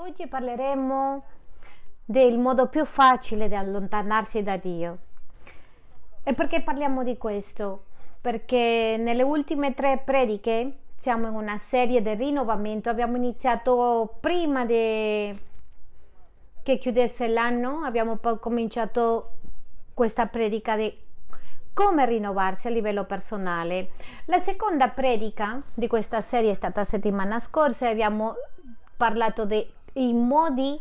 [0.00, 1.24] Oggi parleremo
[2.04, 4.98] del modo più facile di allontanarsi da Dio.
[6.22, 7.86] E perché parliamo di questo?
[8.20, 12.88] Perché nelle ultime tre prediche siamo in una serie di rinnovamento.
[12.88, 15.36] Abbiamo iniziato prima di
[16.62, 19.30] che chiudesse l'anno, abbiamo poi cominciato
[19.94, 20.96] questa predica di
[21.74, 23.90] come rinnovarsi a livello personale.
[24.26, 28.36] La seconda predica di questa serie è stata settimana scorsa e abbiamo
[28.96, 29.44] parlato
[29.92, 30.80] dei modi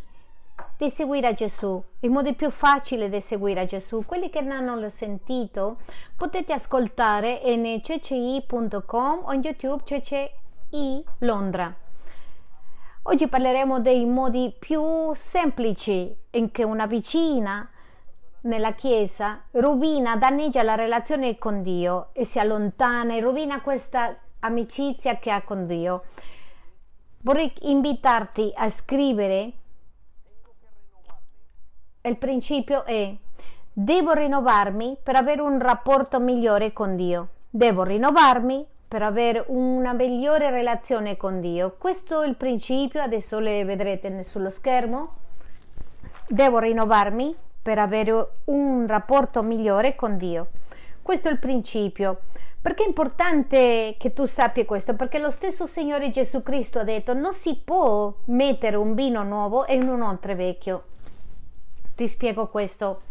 [0.78, 4.04] di seguire Gesù, i modi più facili di seguire Gesù.
[4.06, 5.78] Quelli che non hanno sentito
[6.16, 11.74] potete ascoltare in cci.com o in YouTube CCI Londra.
[13.04, 17.70] Oggi parleremo dei modi più semplici in cui una vicina
[18.42, 25.18] nella Chiesa rovina, danneggia la relazione con Dio e si allontana e rovina questa amicizia
[25.18, 26.04] che ha con Dio.
[27.20, 29.52] Vorrei invitarti a scrivere
[32.02, 33.14] il principio è
[33.74, 37.28] devo rinnovarmi per avere un rapporto migliore con Dio.
[37.50, 41.76] Devo rinnovarmi per avere una migliore relazione con Dio.
[41.78, 45.16] Questo è il principio, adesso le vedrete sullo schermo.
[46.28, 50.48] Devo rinnovarmi per avere un rapporto migliore con Dio.
[51.02, 52.22] Questo è il principio.
[52.68, 54.94] Perché è importante che tu sappia questo?
[54.94, 59.66] Perché lo stesso Signore Gesù Cristo ha detto non si può mettere un vino nuovo
[59.70, 60.84] in un altro vecchio.
[61.96, 63.04] Ti spiego questo.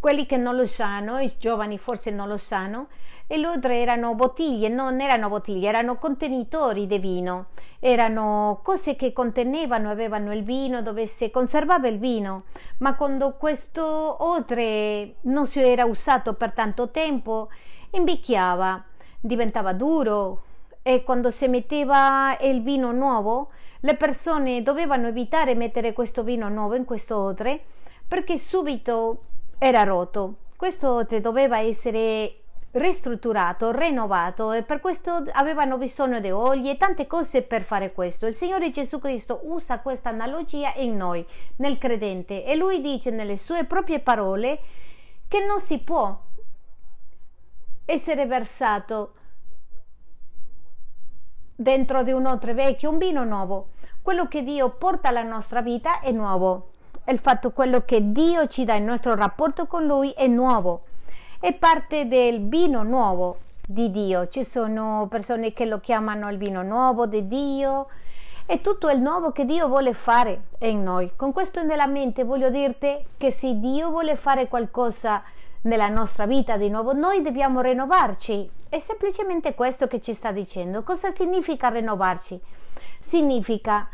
[0.00, 2.88] Quelli che non lo sanno, i giovani forse non lo sanno,
[3.32, 7.46] e l'odre erano bottiglie, non erano bottiglie, erano contenitori di vino,
[7.80, 12.42] erano cose che contenevano, avevano il vino, dove si conservava il vino,
[12.80, 17.48] ma quando questo odre non si era usato per tanto tempo,
[17.92, 18.84] invecchiava,
[19.18, 20.42] diventava duro
[20.82, 23.48] e quando si metteva il vino nuovo,
[23.80, 27.64] le persone dovevano evitare mettere questo vino nuovo in questo odre
[28.06, 29.22] perché subito
[29.56, 30.34] era rotto.
[30.54, 32.41] Questo odre doveva essere
[32.72, 38.26] ristrutturato, rinnovato e per questo avevano bisogno di oli e tante cose per fare questo.
[38.26, 41.24] Il Signore Gesù Cristo usa questa analogia in noi,
[41.56, 44.58] nel credente, e lui dice nelle sue proprie parole
[45.28, 46.18] che non si può
[47.84, 49.14] essere versato
[51.54, 53.70] dentro di un altro vecchio un vino nuovo.
[54.00, 56.70] Quello che Dio porta alla nostra vita è nuovo.
[57.06, 60.84] Il fatto quello che Dio ci dà il nostro rapporto con Lui è nuovo
[61.42, 64.28] è parte del vino nuovo di Dio.
[64.28, 67.88] Ci sono persone che lo chiamano il vino nuovo di Dio.
[68.46, 71.10] È tutto il nuovo che Dio vuole fare in noi.
[71.16, 75.20] Con questo nella mente voglio dirti che se Dio vuole fare qualcosa
[75.62, 78.48] nella nostra vita di nuovo, noi dobbiamo rinnovarci.
[78.68, 80.84] È semplicemente questo che ci sta dicendo.
[80.84, 82.40] Cosa significa rinnovarci?
[83.00, 83.88] Significa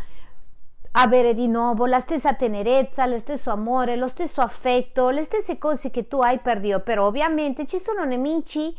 [0.92, 5.90] avere di nuovo la stessa tenerezza, lo stesso amore, lo stesso affetto, le stesse cose
[5.90, 8.74] che tu hai per Dio, però ovviamente ci sono nemici,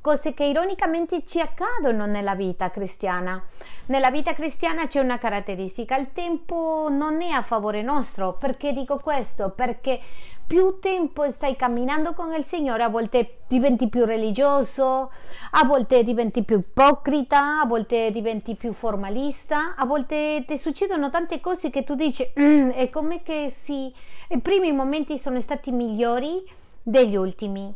[0.00, 3.42] cose che ironicamente ci accadono nella vita cristiana.
[3.86, 8.34] Nella vita cristiana c'è una caratteristica, il tempo non è a favore nostro.
[8.34, 9.50] Perché dico questo?
[9.50, 10.00] Perché
[10.46, 15.10] più tempo stai camminando con il Signore, a volte diventi più religioso,
[15.52, 21.40] a volte diventi più ipocrita, a volte diventi più formalista, a volte ti succedono tante
[21.40, 23.92] cose che tu dici, mm, è come che sì,
[24.28, 26.42] i primi momenti sono stati migliori
[26.82, 27.74] degli ultimi.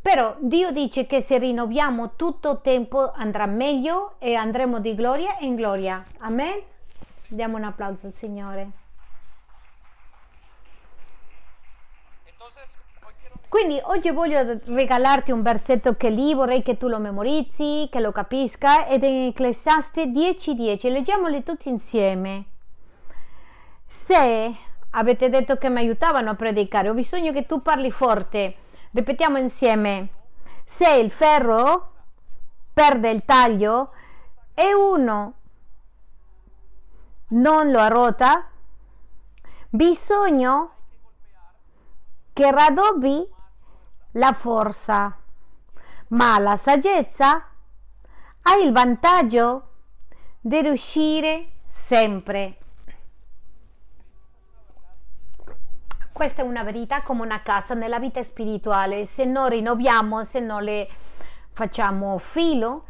[0.00, 5.36] Però Dio dice che se rinnoviamo tutto il tempo andrà meglio e andremo di gloria
[5.38, 6.02] in gloria.
[6.18, 6.60] Amen?
[7.28, 8.81] Diamo un applauso al Signore.
[13.52, 18.10] Quindi oggi voglio regalarti un versetto che lì vorrei che tu lo memorizzi, che lo
[18.10, 20.90] capisca, ed è in Ecclesiaste 10:10.
[20.90, 22.46] Leggiamoli tutti insieme.
[23.86, 24.56] Se
[24.92, 28.54] avete detto che mi aiutavano a predicare, ho bisogno che tu parli forte.
[28.90, 30.08] Ripetiamo insieme.
[30.64, 31.92] Se il ferro
[32.72, 33.90] perde il taglio
[34.54, 35.34] e uno
[37.28, 38.48] non lo arrota,
[39.68, 40.70] bisogna
[42.32, 43.40] che raddoppi
[44.12, 45.16] la forza,
[46.08, 47.46] ma la saggezza
[48.42, 49.68] ha il vantaggio
[50.40, 52.56] di riuscire sempre.
[56.12, 59.06] Questa è una verità come una casa nella vita spirituale.
[59.06, 60.88] Se non rinnoviamo, se non le
[61.52, 62.84] facciamo filo,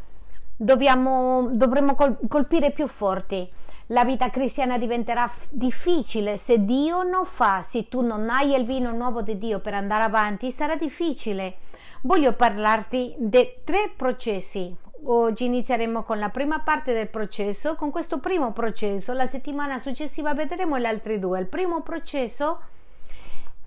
[0.56, 1.94] dobbiamo, dovremo
[2.28, 8.30] colpire più forti la vita cristiana diventerà difficile se Dio non fa, se tu non
[8.30, 11.56] hai il vino nuovo di Dio per andare avanti, sarà difficile.
[12.02, 14.74] Voglio parlarti di tre processi.
[15.04, 17.74] Oggi inizieremo con la prima parte del processo.
[17.74, 21.40] Con questo primo processo, la settimana successiva vedremo gli altri due.
[21.40, 22.60] Il primo processo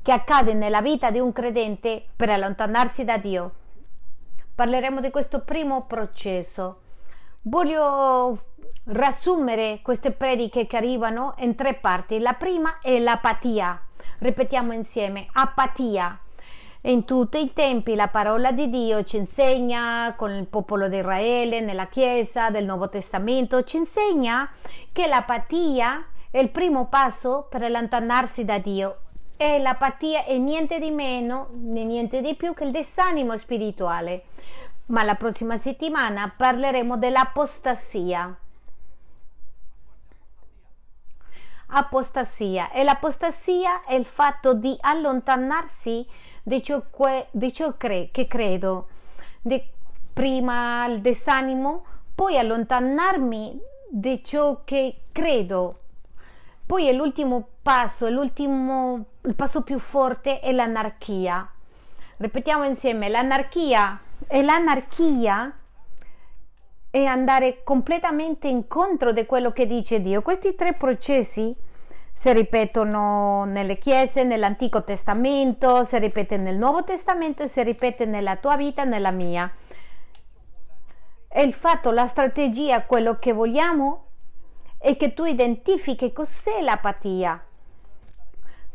[0.02, 3.52] che accade nella vita di un credente per allontanarsi da Dio.
[4.54, 6.82] Parleremo di questo primo processo.
[7.42, 8.54] Voglio
[8.86, 12.20] riassumere queste prediche che arrivano in tre parti.
[12.20, 13.82] La prima è l'apatia.
[14.20, 16.20] Ripetiamo insieme, apatia.
[16.82, 21.60] In tutti i tempi la parola di Dio ci insegna, con il popolo di Israele,
[21.60, 24.48] nella Chiesa del Nuovo Testamento, ci insegna
[24.92, 28.98] che l'apatia è il primo passo per allontanarsi da Dio
[29.36, 34.26] e l'apatia è niente di meno né niente di più che il disanimo spirituale.
[34.88, 38.38] Ma la prossima settimana parleremo dell'apostasia.
[41.68, 46.08] Apostasia e l'apostasia è il fatto di allontanarsi
[46.44, 48.88] di ciò, que, di ciò cre, che credo,
[49.42, 49.62] di,
[50.14, 53.60] prima il disanimo, poi allontanarmi
[53.90, 55.80] di ciò che credo.
[56.66, 61.50] Poi è l'ultimo passo, l'ultimo, il passo più forte è l'anarchia.
[62.18, 65.52] Ripetiamo insieme, l'anarchia e l'anarchia
[66.96, 70.22] è andare completamente incontro di quello che dice Dio.
[70.22, 71.54] Questi tre processi
[72.14, 78.38] si ripetono nelle chiese, nell'Antico Testamento, si ripete nel Nuovo Testamento e si ripete nella
[78.38, 79.54] tua vita e nella mia.
[81.28, 84.06] E il fatto, la strategia, quello che vogliamo
[84.78, 87.44] è che tu identifichi cos'è l'apatia.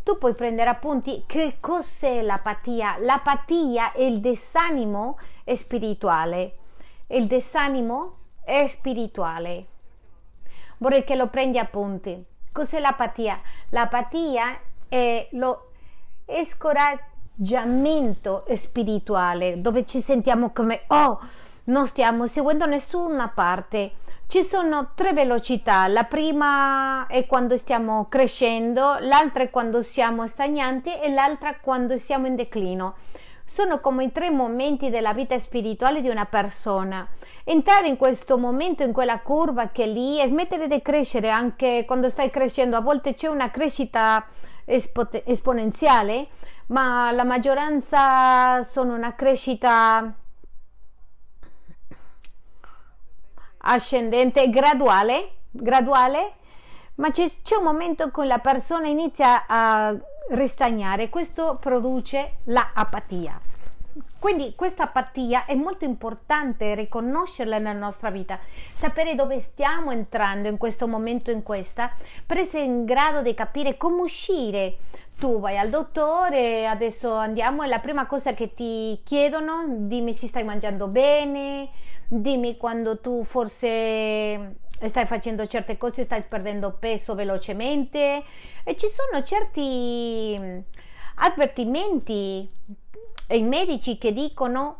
[0.02, 2.98] Tu puoi prendere appunti che cos'è l'apatia.
[2.98, 5.18] L'apatia è il disanimo
[5.54, 6.56] spirituale.
[7.12, 9.66] Il disanimo è spirituale.
[10.78, 12.24] Vorrei che lo prendi appunti.
[12.52, 13.40] Cos'è l'apatia?
[13.70, 15.72] L'apatia è lo
[16.44, 21.18] scoraggiamento spirituale, dove ci sentiamo come, oh,
[21.64, 23.94] non stiamo seguendo nessuna parte.
[24.28, 30.96] Ci sono tre velocità, la prima è quando stiamo crescendo, l'altra è quando siamo stagnanti
[30.96, 32.94] e l'altra quando siamo in declino.
[33.50, 37.04] Sono come i tre momenti della vita spirituale di una persona
[37.42, 41.82] entrare in questo momento, in quella curva che è lì e smettere di crescere anche
[41.84, 42.76] quando stai crescendo.
[42.76, 44.24] A volte c'è una crescita
[44.64, 46.28] espo- esponenziale,
[46.66, 50.14] ma la maggioranza sono una crescita
[53.58, 56.34] ascendente, graduale, graduale,
[56.94, 59.96] ma c'è, c'è un momento in cui la persona inizia a
[60.30, 63.40] ristagnare, questo produce la apatia.
[64.18, 68.38] Quindi questa apatia è molto importante riconoscerla nella nostra vita,
[68.72, 71.90] sapere dove stiamo entrando in questo momento, in questa,
[72.26, 74.76] per essere in grado di capire come uscire.
[75.18, 80.28] Tu vai al dottore, adesso andiamo e la prima cosa che ti chiedono, dimmi se
[80.28, 81.70] stai mangiando bene,
[82.06, 84.54] dimmi quando tu forse
[84.88, 88.22] stai facendo certe cose, stai perdendo peso velocemente
[88.64, 90.64] e ci sono certi
[91.16, 92.48] avvertimenti
[93.26, 94.78] e i medici che dicono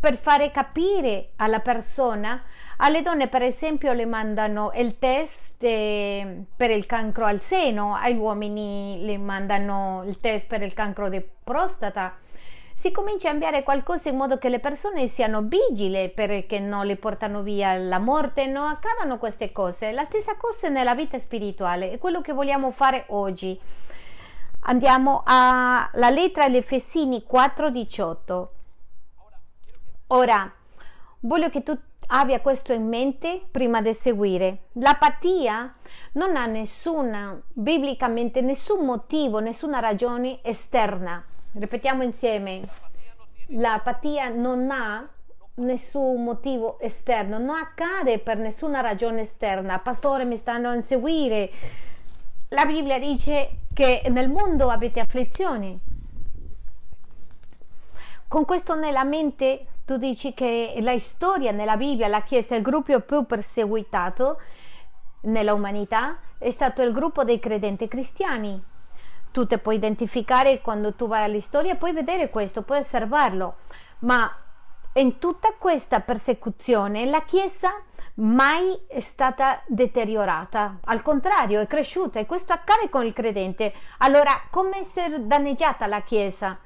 [0.00, 2.42] per fare capire alla persona,
[2.78, 8.16] alle donne per esempio le mandano il test eh, per il cancro al seno, agli
[8.16, 12.16] uomini le mandano il test per il cancro di prostata.
[12.78, 16.94] Si comincia a inviare qualcosa in modo che le persone siano vigili perché non le
[16.94, 19.90] portano via la morte, non accadano queste cose.
[19.90, 23.60] La stessa cosa nella vita spirituale, è quello che vogliamo fare oggi.
[24.60, 28.48] Andiamo alla lettera agli Efesini 4:18.
[30.06, 30.48] Ora,
[31.22, 34.66] voglio che tu abbia questo in mente prima di seguire.
[34.74, 35.74] L'apatia
[36.12, 41.24] non ha nessuna, biblicamente, nessun motivo, nessuna ragione esterna.
[41.52, 42.62] Ripetiamo insieme.
[43.48, 45.08] L'apatia non ha
[45.54, 49.78] nessun motivo esterno, non accade per nessuna ragione esterna.
[49.78, 51.50] Pastore, mi stanno a inseguire
[52.50, 55.78] la Bibbia dice che nel mondo avete afflizioni.
[58.26, 62.98] Con questo nella mente tu dici che la storia nella Bibbia, la Chiesa, il gruppo
[63.00, 64.40] più perseguitato
[65.22, 68.62] nella umanità è stato il gruppo dei credenti cristiani.
[69.30, 73.56] Tu ti puoi identificare quando tu vai alla storia, puoi vedere questo, puoi osservarlo,
[74.00, 74.30] ma
[74.94, 77.82] in tutta questa persecuzione la Chiesa
[78.14, 83.72] mai è stata deteriorata, al contrario è cresciuta e questo accade con il credente.
[83.98, 86.58] Allora, come essere danneggiata la Chiesa?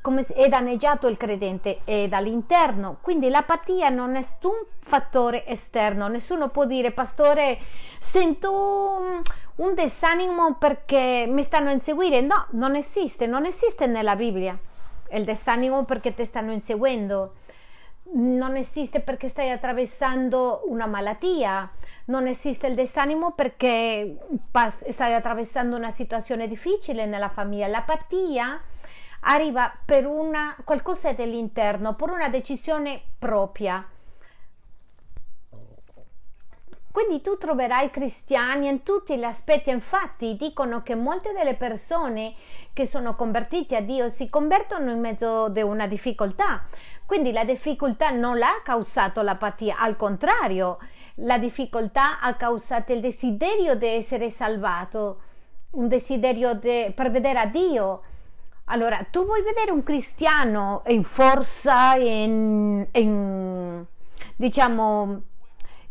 [0.00, 1.78] Come è danneggiato il credente?
[1.82, 2.98] È dall'interno.
[3.00, 6.08] Quindi l'apatia non è nessun fattore esterno.
[6.08, 7.58] Nessuno può dire, pastore,
[8.00, 9.22] sento
[9.56, 12.20] un disanimo perché mi stanno a inseguire.
[12.20, 14.58] No, non esiste, non esiste nella Bibbia
[15.10, 17.34] il disanimo perché ti stanno inseguendo
[18.12, 21.68] non esiste perché stai attraversando una malattia,
[22.06, 24.18] non esiste il disanimo perché
[24.90, 27.66] stai attraversando una situazione difficile nella famiglia.
[27.66, 28.60] L'apatia
[29.20, 33.84] arriva per una qualcosa dell'interno, per una decisione propria.
[36.94, 42.34] Quindi tu troverai cristiani in tutti gli aspetti, infatti dicono che molte delle persone
[42.72, 46.66] che sono convertite a Dio si convertono in mezzo a una difficoltà.
[47.04, 50.78] Quindi la difficoltà non l'ha causato l'apatia, al contrario,
[51.16, 55.22] la difficoltà ha causato il desiderio di essere salvato,
[55.70, 58.02] un desiderio de, per vedere a Dio.
[58.66, 63.84] Allora, tu vuoi vedere un cristiano in forza, in, in
[64.36, 65.22] diciamo,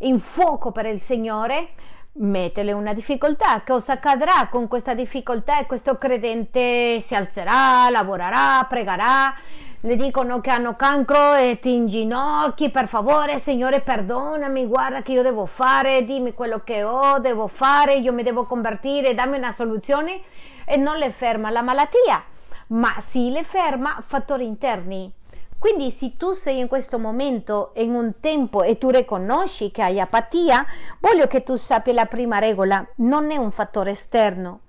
[0.04, 1.70] in fuoco per il Signore,
[2.14, 3.62] mettele una difficoltà.
[3.66, 5.66] Cosa accadrà con questa difficoltà?
[5.66, 9.34] Questo credente si alzerà, lavorerà, pregherà.
[9.82, 15.24] Le dicono che hanno cancro e ti inginocchi, per favore, Signore, perdonami, guarda che io
[15.24, 20.22] devo fare, dimmi quello che ho, devo fare, io mi devo convertire, dammi una soluzione.
[20.66, 22.24] E non le ferma la malattia,
[22.68, 25.12] ma sì le ferma fattori interni
[25.64, 29.98] quindi se tu sei in questo momento, in un tempo e tu riconosci che hai
[29.98, 30.66] apatia,
[31.00, 34.60] voglio che tu sappia la prima regola, non è un fattore esterno.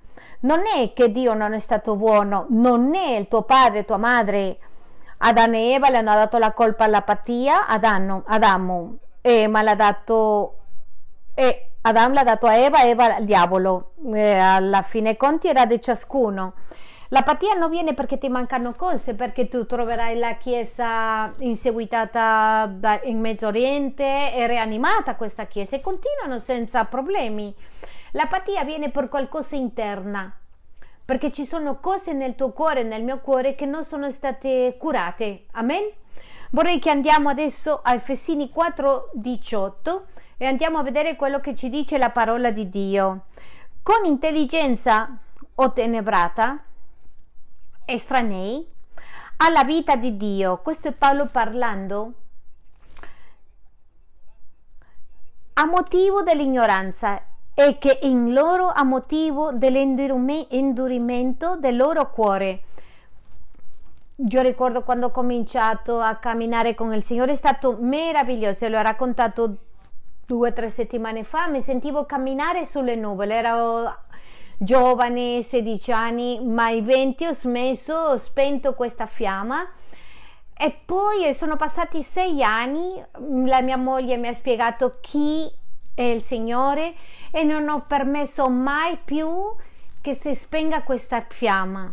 [0.42, 4.58] Non è che Dio non è stato buono, non è il tuo padre, tua madre.
[5.16, 10.58] Adamo e Eva le hanno dato la colpa all'apatia, Adamo, Adamo eh, ma l'ha dato
[11.34, 13.94] e Adamo l'ha dato a Eva, Eva al diavolo.
[14.14, 16.52] Eh, alla fine conti era di ciascuno.
[17.08, 23.20] L'apatia non viene perché ti mancano cose, perché tu troverai la Chiesa inseguitata da, in
[23.20, 27.54] Medio Oriente e rianimata questa Chiesa e continuano senza problemi.
[28.12, 30.32] L'apatia viene per qualcosa interna,
[31.04, 35.44] perché ci sono cose nel tuo cuore, nel mio cuore, che non sono state curate.
[35.52, 35.90] Amen?
[36.50, 40.02] Vorrei che andiamo adesso a Efesini 4:18
[40.38, 43.24] e andiamo a vedere quello che ci dice la parola di Dio.
[43.82, 45.18] Con intelligenza
[45.56, 46.62] ottenebrata
[47.84, 48.66] estranei
[49.38, 50.58] alla vita di Dio.
[50.58, 52.12] Questo è Paolo parlando
[55.54, 57.20] a motivo dell'ignoranza
[57.54, 62.62] e che in loro a motivo dell'endurimento del loro cuore.
[64.16, 69.56] Io ricordo quando ho cominciato a camminare con il Signore, è stato meraviglioso, l'ho raccontato
[70.26, 73.96] due o tre settimane fa, mi sentivo camminare sulle nuvole, ero
[74.58, 79.66] giovane, 16 anni, ma ai 20 ho smesso, ho spento questa fiamma.
[80.56, 83.02] E poi sono passati sei anni,
[83.46, 85.50] la mia moglie mi ha spiegato chi
[85.94, 86.94] è il Signore
[87.30, 89.28] e non ho permesso mai più
[90.00, 91.92] che si spenga questa fiamma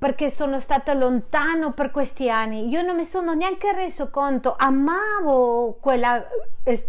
[0.00, 2.70] perché sono stata lontano per questi anni.
[2.70, 6.24] Io non mi sono neanche reso conto, amavo quella,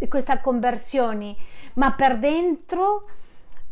[0.08, 1.36] questa conversione,
[1.74, 3.04] ma per dentro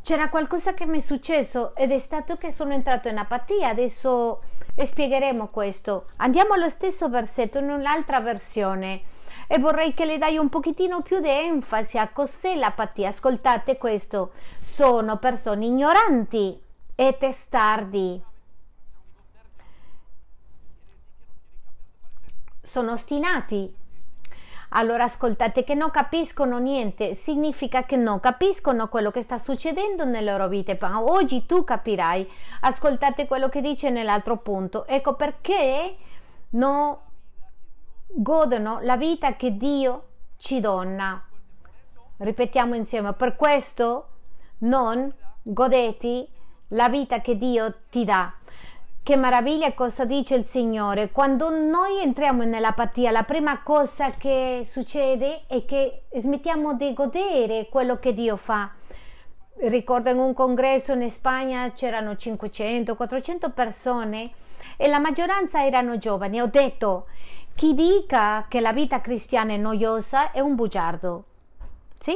[0.02, 3.70] c'era qualcosa che mi è successo ed è stato che sono entrato in apatia.
[3.70, 4.42] Adesso
[4.86, 6.08] spiegheremo questo.
[6.18, 9.02] Andiamo allo stesso versetto in un'altra versione
[9.48, 13.10] e vorrei che le dai un pochettino più di enfasi a cos'è l'apatia.
[13.10, 14.32] Ascoltate questo.
[14.58, 16.60] Sono persone ignoranti
[16.96, 18.22] e testardi.
[22.62, 23.76] Sono ostinati
[24.70, 30.32] allora ascoltate che non capiscono niente, significa che non capiscono quello che sta succedendo nelle
[30.32, 32.30] loro vite, ma oggi tu capirai.
[32.62, 34.86] Ascoltate quello che dice nell'altro punto.
[34.86, 35.96] Ecco perché
[36.52, 36.98] non
[38.08, 40.04] godono la vita che Dio
[40.38, 41.24] ci dona.
[42.18, 44.08] Ripetiamo insieme, per questo
[44.60, 45.12] non
[45.42, 46.28] godeti
[46.70, 48.34] la vita che Dio ti dà.
[49.10, 51.10] Che meraviglia cosa dice il Signore.
[51.10, 57.98] Quando noi entriamo nell'apatia, la prima cosa che succede è che smettiamo di godere quello
[57.98, 58.70] che Dio fa.
[59.62, 64.30] Ricordo in un congresso in Spagna c'erano 500-400 persone
[64.78, 66.40] e la maggioranza erano giovani.
[66.40, 67.08] Ho detto,
[67.56, 71.24] chi dica che la vita cristiana è noiosa è un bugiardo.
[71.98, 72.16] Sì?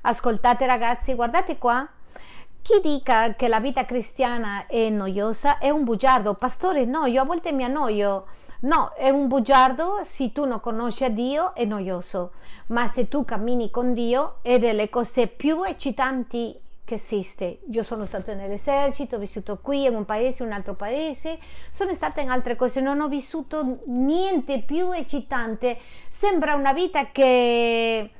[0.00, 1.86] Ascoltate ragazzi, guardate qua
[2.62, 6.34] chi dica che la vita cristiana è noiosa è un bugiardo.
[6.34, 8.26] Pastore, no, io a volte mi annoio.
[8.60, 12.34] No, è un bugiardo se tu non conosci a Dio, è noioso.
[12.66, 17.62] Ma se tu cammini con Dio, è delle cose più eccitanti che esiste.
[17.70, 21.40] Io sono stato nell'esercito, ho vissuto qui in un paese, in un altro paese,
[21.70, 25.78] sono stata in altre cose, non ho vissuto niente più eccitante.
[26.08, 28.10] Sembra una vita che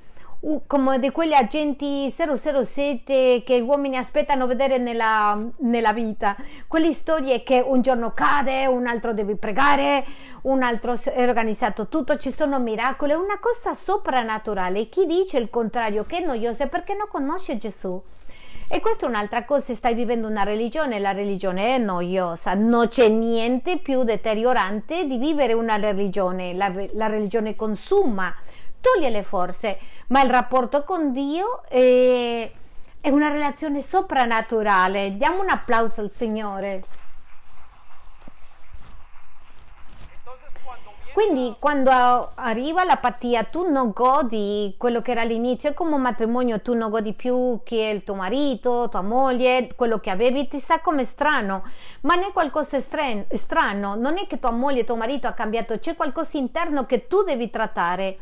[0.67, 7.45] come di quegli agenti 007 che gli uomini aspettano vedere nella, nella, vita, quelle storie
[7.45, 10.05] che un giorno cade, un altro deve pregare,
[10.43, 14.89] un altro è organizzato tutto, ci sono miracoli, è una cosa soprannaturale.
[14.89, 18.03] Chi dice il contrario che è noioso è perché non conosce Gesù.
[18.69, 23.07] E questa è un'altra cosa, stai vivendo una religione, la religione è noiosa, non c'è
[23.09, 28.35] niente più deteriorante di vivere una religione, la, la religione consuma,
[28.83, 32.51] toglie le forze, ma il rapporto con Dio è,
[33.01, 35.17] è una relazione soprannaturale.
[35.17, 36.85] Diamo un applauso al Signore.
[41.13, 46.63] Quindi quando arriva l'apatia tu non godi quello che era all'inizio, è come un matrimonio,
[46.63, 50.81] tu non godi più che il tuo marito, tua moglie, quello che avevi, ti sa
[50.81, 51.65] come strano,
[52.03, 55.97] ma non è qualcosa strano, non è che tua moglie, tuo marito ha cambiato, c'è
[55.97, 58.19] qualcosa interno che tu devi trattare.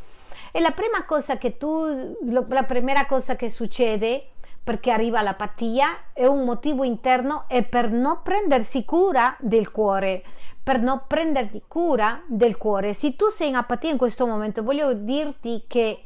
[0.52, 4.30] E la prima cosa che tu, la prima cosa che succede
[4.62, 10.22] perché arriva l'apatia è un motivo interno è per non prendersi cura del cuore
[10.62, 12.92] per non prenderti cura del cuore.
[12.94, 16.02] Se tu sei in apatia in questo momento, voglio dirti che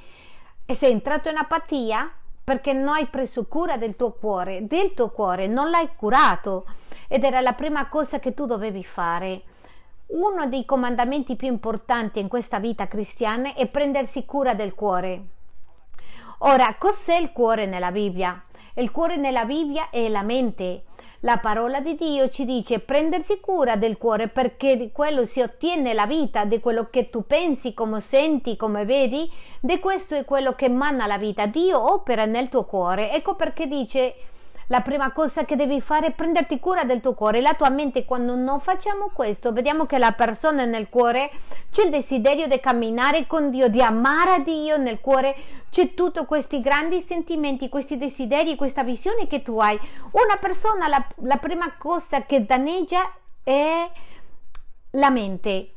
[0.72, 2.10] sei entrato in apatia
[2.42, 6.66] perché non hai preso cura del tuo cuore, del tuo cuore, non l'hai curato
[7.08, 9.42] ed era la prima cosa che tu dovevi fare.
[10.14, 15.22] Uno dei comandamenti più importanti in questa vita cristiana è prendersi cura del cuore.
[16.38, 18.44] Ora, cos'è il cuore nella Bibbia?
[18.74, 20.84] Il cuore nella Bibbia è la mente,
[21.20, 25.94] la parola di Dio ci dice prendersi cura del cuore perché di quello si ottiene
[25.94, 29.28] la vita, di quello che tu pensi, come senti, come vedi,
[29.60, 31.46] di questo è quello che emana la vita.
[31.46, 33.10] Dio opera nel tuo cuore.
[33.10, 34.14] Ecco perché dice
[34.68, 38.04] la prima cosa che devi fare è prenderti cura del tuo cuore, la tua mente.
[38.04, 41.30] Quando non facciamo questo, vediamo che la persona nel cuore
[41.70, 45.34] c'è il desiderio di camminare con Dio, di amare Dio nel cuore,
[45.70, 49.78] c'è tutti questi grandi sentimenti, questi desideri, questa visione che tu hai.
[50.12, 53.90] Una persona, la, la prima cosa che danneggia è
[54.90, 55.73] la mente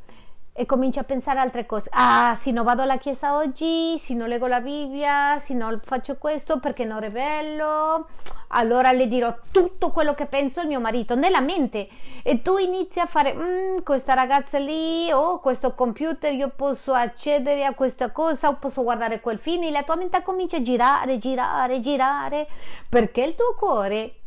[0.58, 1.88] e comincia a pensare altre cose.
[1.92, 6.16] Ah, se non vado alla chiesa oggi, se non leggo la Bibbia, se non faccio
[6.16, 8.08] questo perché non ribello,
[8.48, 11.86] allora le dirò tutto quello che penso al mio marito nella mente
[12.24, 16.92] e tu inizi a fare mm, questa ragazza lì o oh, questo computer io posso
[16.92, 20.62] accedere a questa cosa o posso guardare quel film e la tua mente comincia a
[20.62, 22.48] girare, girare, girare
[22.88, 24.17] perché il tuo cuore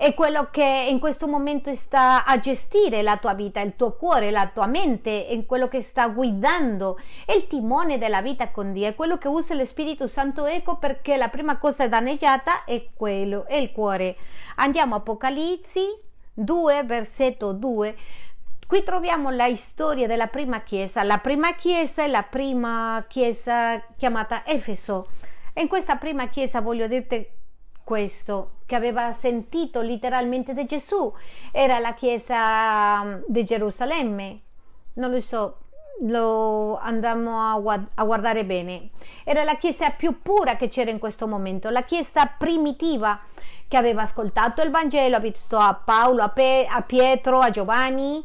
[0.00, 4.30] è quello che in questo momento sta a gestire la tua vita, il tuo cuore,
[4.30, 8.94] la tua mente, è quello che sta guidando, il timone della vita con Dio, è
[8.94, 13.56] quello che usa lo Spirito Santo, ecco perché la prima cosa danneggiata è quello, è
[13.56, 14.16] il cuore.
[14.54, 16.00] Andiamo a Apocalisse
[16.32, 17.96] 2, versetto 2.
[18.66, 21.02] Qui troviamo la storia della prima chiesa.
[21.02, 25.08] La prima chiesa è la prima chiesa chiamata Efeso.
[25.56, 27.38] In questa prima chiesa voglio dirti
[27.90, 31.12] questo che aveva sentito letteralmente di Gesù.
[31.50, 34.40] Era la chiesa mm, di Gerusalemme.
[34.92, 35.56] Non lo so
[36.02, 38.90] lo andammo a, guard- a guardare bene.
[39.24, 43.20] Era la chiesa più pura che c'era in questo momento la chiesa primitiva
[43.66, 48.24] che aveva ascoltato il Vangelo ha visto a Paolo a, Pe- a Pietro a Giovanni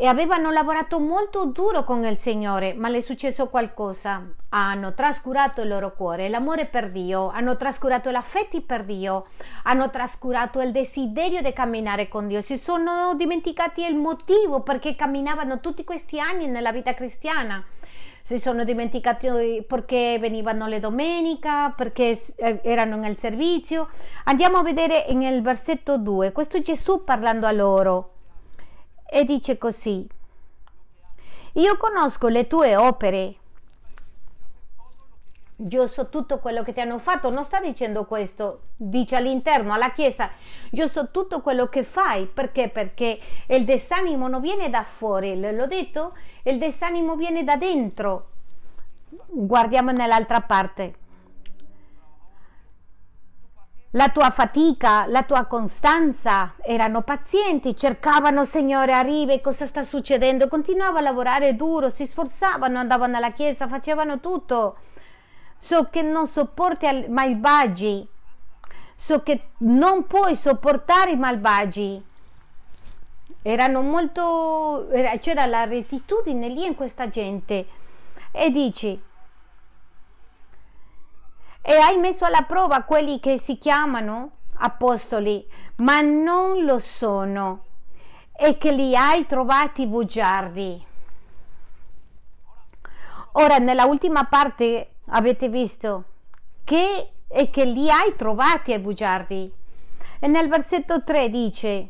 [0.00, 4.24] e avevano lavorato molto duro con il Signore, ma le è successo qualcosa.
[4.50, 9.26] Hanno trascurato il loro cuore, l'amore per Dio, hanno trascurato l'affetto per Dio,
[9.64, 15.58] hanno trascurato il desiderio di camminare con Dio, si sono dimenticati il motivo perché camminavano
[15.58, 17.64] tutti questi anni nella vita cristiana
[18.22, 23.88] si sono dimenticati perché venivano le domeniche, perché eh, erano nel servizio.
[24.24, 28.16] Andiamo a vedere nel versetto 2, questo Gesù parlando a loro
[29.10, 30.06] e dice così,
[31.54, 33.36] io conosco le tue opere,
[35.68, 39.92] io so tutto quello che ti hanno fatto, non sta dicendo questo, dice all'interno, alla
[39.92, 40.30] Chiesa,
[40.72, 42.68] io so tutto quello che fai, perché?
[42.68, 48.26] Perché il disanimo non viene da fuori, l'ho detto, il disanimo viene da dentro.
[49.08, 51.06] Guardiamo nell'altra parte
[53.92, 60.98] la tua fatica, la tua costanza, erano pazienti, cercavano Signore arrivi, cosa sta succedendo, continuava
[60.98, 64.76] a lavorare duro, si sforzavano, andavano alla chiesa, facevano tutto.
[65.58, 68.06] So che non sopporti i malvagi,
[68.94, 72.04] so che non puoi sopportare i malvagi.
[73.40, 74.88] Erano molto,
[75.20, 77.66] c'era la rettitudine lì in questa gente.
[78.30, 79.00] E dici,
[81.68, 87.64] e hai messo alla prova quelli che si chiamano apostoli, ma non lo sono,
[88.34, 90.86] e che li hai trovati bugiardi.
[93.32, 96.04] Ora, nella ultima parte avete visto
[96.64, 99.52] che e che li hai trovati ai bugiardi.
[100.20, 101.88] E nel versetto 3 dice,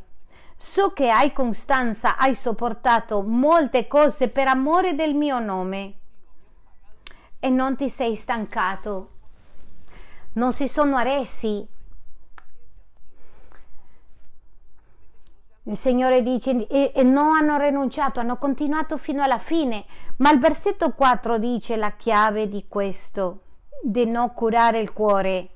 [0.56, 5.92] so che hai costanza, hai sopportato molte cose per amore del mio nome
[7.38, 9.10] e non ti sei stancato,
[10.38, 11.66] non si sono arresi.
[15.64, 19.84] Il Signore dice e, e non hanno rinunciato, hanno continuato fino alla fine,
[20.18, 23.40] ma il versetto 4 dice la chiave di questo
[23.82, 25.48] di non curare il cuore.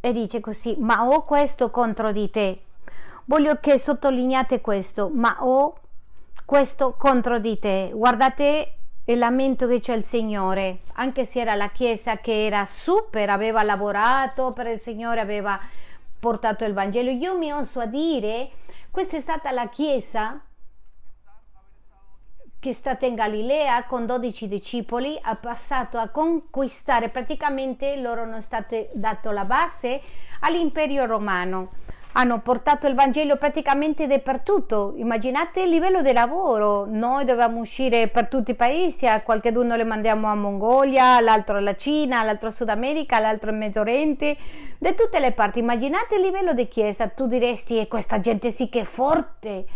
[0.00, 2.62] E dice così, ma ho questo contro di te.
[3.24, 5.80] Voglio che sottolineate questo, ma ho
[6.44, 7.90] questo contro di te.
[7.94, 8.75] Guardate
[9.08, 13.62] il lamento che c'è il Signore, anche se era la Chiesa che era super, aveva
[13.62, 15.58] lavorato per il Signore, aveva
[16.18, 17.10] portato il Vangelo.
[17.10, 18.50] Io mi oso a dire,
[18.90, 20.40] questa è stata la Chiesa
[22.58, 28.40] che è stata in Galilea con 12 discepoli, ha passato a conquistare, praticamente loro hanno
[28.40, 30.00] state dato la base
[30.40, 31.70] all'imperio romano.
[32.18, 34.94] Hanno portato il Vangelo praticamente dappertutto.
[34.96, 36.86] Immaginate il livello di lavoro.
[36.88, 41.76] Noi dovevamo uscire per tutti i paesi, a qualcuno le mandiamo a Mongolia, l'altro alla
[41.76, 44.34] Cina, l'altro a Sud America, l'altro in Medio Oriente,
[44.78, 45.58] da tutte le parti.
[45.58, 47.08] Immaginate il livello di chiesa.
[47.08, 49.66] Tu diresti, e questa gente sì che è forte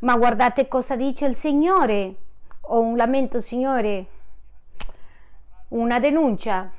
[0.00, 2.14] ma guardate cosa dice il Signore,
[2.60, 4.06] o un lamento, Signore,
[5.68, 6.70] una denuncia,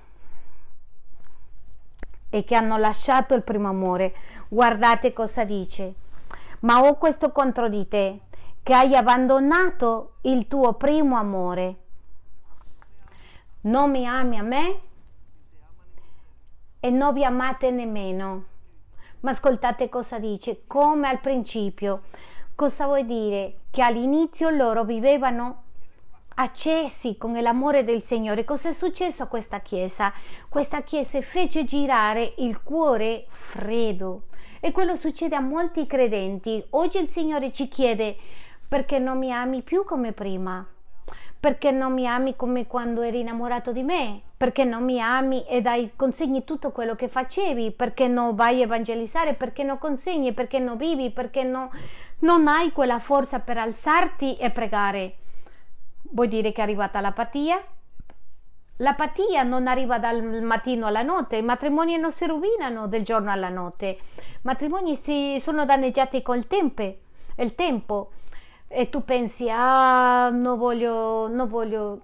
[2.30, 4.14] e che hanno lasciato il primo amore.
[4.52, 5.94] Guardate cosa dice.
[6.62, 8.22] Ma ho questo contro di te,
[8.64, 11.76] che hai abbandonato il tuo primo amore.
[13.62, 14.80] Non mi ami a me
[16.80, 18.46] e non vi amate nemmeno.
[19.20, 22.02] Ma ascoltate cosa dice, come al principio.
[22.56, 23.60] Cosa vuol dire?
[23.70, 25.62] Che all'inizio loro vivevano
[26.36, 28.46] accesi con l'amore del Signore.
[28.46, 30.12] Cosa è successo a questa chiesa?
[30.50, 34.24] Questa chiesa fece girare il cuore freddo
[34.60, 36.64] e quello succede a molti credenti.
[36.72, 38.16] Oggi il Signore ci chiede
[38.68, 40.66] perché non mi ami più come prima?
[41.40, 44.22] Perché non mi ami come quando eri innamorato di me?
[44.36, 47.72] Perché non mi ami e dai, consegni tutto quello che facevi?
[47.72, 49.34] Perché non vai a evangelizzare?
[49.34, 50.34] Perché non consegni?
[50.34, 51.12] Perché non vivi?
[51.12, 51.72] Perché no,
[52.20, 55.16] non hai quella forza per alzarti e pregare?
[56.12, 57.64] Vuol dire che è arrivata l'apatia?
[58.82, 63.50] L'apatia non arriva dal mattino alla notte, i matrimoni non si rovinano del giorno alla
[63.50, 63.98] notte, i
[64.44, 66.96] matrimoni si sono danneggiati col tempo,
[67.36, 68.12] il tempo.
[68.70, 72.02] E tu pensi, ah, non voglio, non voglio,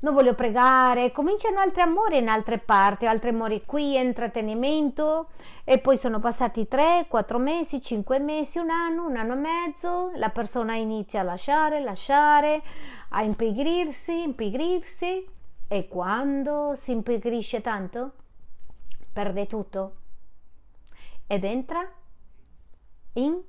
[0.00, 5.28] non voglio pregare, cominciano altri amori in altre parti, altri amori qui, intrattenimento
[5.64, 10.12] e poi sono passati 3, 4 mesi, 5 mesi, un anno, un anno e mezzo,
[10.14, 12.62] la persona inizia a lasciare, lasciare,
[13.10, 15.34] a impigrirsi, impigrirsi
[15.68, 18.12] e quando si impigrisce tanto
[19.12, 19.96] perde tutto
[21.26, 21.90] ed entra
[23.14, 23.40] in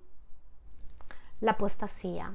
[1.39, 2.33] l'apostasia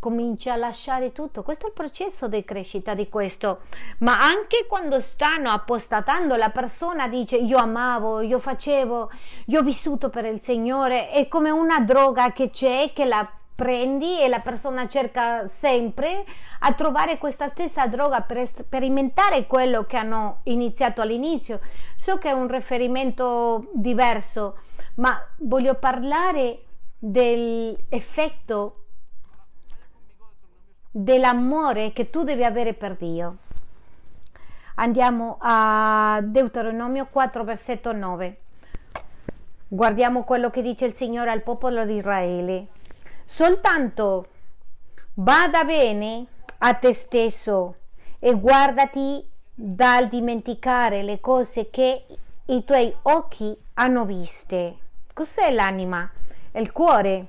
[0.00, 1.44] comincia a lasciare tutto.
[1.44, 3.60] Questo è il processo di crescita di questo.
[3.98, 9.10] Ma anche quando stanno apostatando, la persona dice io amavo, io facevo,
[9.46, 14.18] io ho vissuto per il Signore, è come una droga che c'è, che la prendi
[14.18, 16.24] e la persona cerca sempre
[16.60, 21.60] a trovare questa stessa droga per sperimentare quello che hanno iniziato all'inizio.
[21.98, 24.60] So che è un riferimento diverso,
[24.94, 26.62] ma voglio parlare
[26.98, 28.84] dell'effetto
[30.90, 33.36] dell'amore che tu devi avere per Dio.
[34.76, 38.40] Andiamo a Deuteronomio 4, versetto 9.
[39.68, 42.68] Guardiamo quello che dice il Signore al popolo di Israele.
[43.32, 44.26] Soltanto
[45.14, 46.26] bada bene
[46.58, 47.76] a te stesso
[48.18, 52.06] e guardati dal dimenticare le cose che
[52.46, 54.78] i tuoi occhi hanno viste.
[55.14, 56.10] Cos'è l'anima?
[56.54, 57.26] Il cuore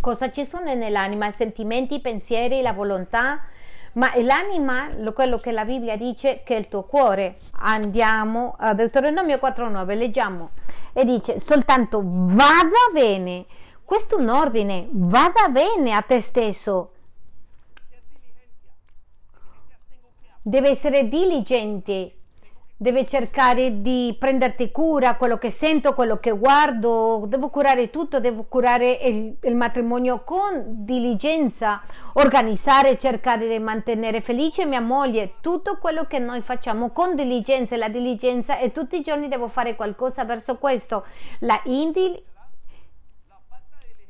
[0.00, 3.44] cosa ci sono nell'anima, sentimenti, pensieri, la volontà,
[3.92, 7.36] ma l'anima, quello che la Bibbia dice, che è il tuo cuore.
[7.58, 10.50] Andiamo a Deuteronomio 4.9, leggiamo
[10.98, 13.46] e dice soltanto vada bene,
[13.84, 16.92] questo è un ordine, vada bene a te stesso.
[20.42, 22.17] Deve essere diligente
[22.80, 28.44] deve cercare di prenderti cura, quello che sento, quello che guardo, devo curare tutto, devo
[28.44, 31.82] curare il, il matrimonio con diligenza,
[32.14, 37.88] organizzare, cercare di mantenere felice mia moglie, tutto quello che noi facciamo con diligenza, la
[37.88, 41.04] diligenza e tutti i giorni devo fare qualcosa verso questo,
[41.40, 42.22] la indil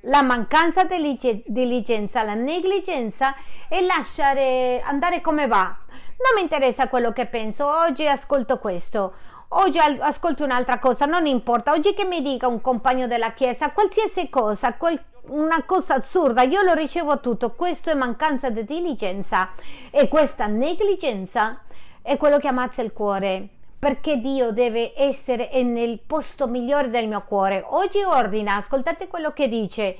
[0.03, 3.35] la mancanza di diligenza, la negligenza
[3.69, 5.65] e lasciare andare come va.
[5.65, 9.15] Non mi interessa quello che penso, oggi ascolto questo,
[9.49, 14.29] oggi ascolto un'altra cosa, non importa, oggi che mi dica un compagno della chiesa, qualsiasi
[14.29, 19.51] cosa, qual- una cosa assurda, io lo ricevo tutto, questo è mancanza di diligenza
[19.91, 21.61] e questa negligenza
[22.03, 23.49] è quello che ammazza il cuore
[23.79, 27.65] perché Dio deve essere nel posto migliore del mio cuore.
[27.65, 29.97] Oggi ordina, ascoltate quello che dice,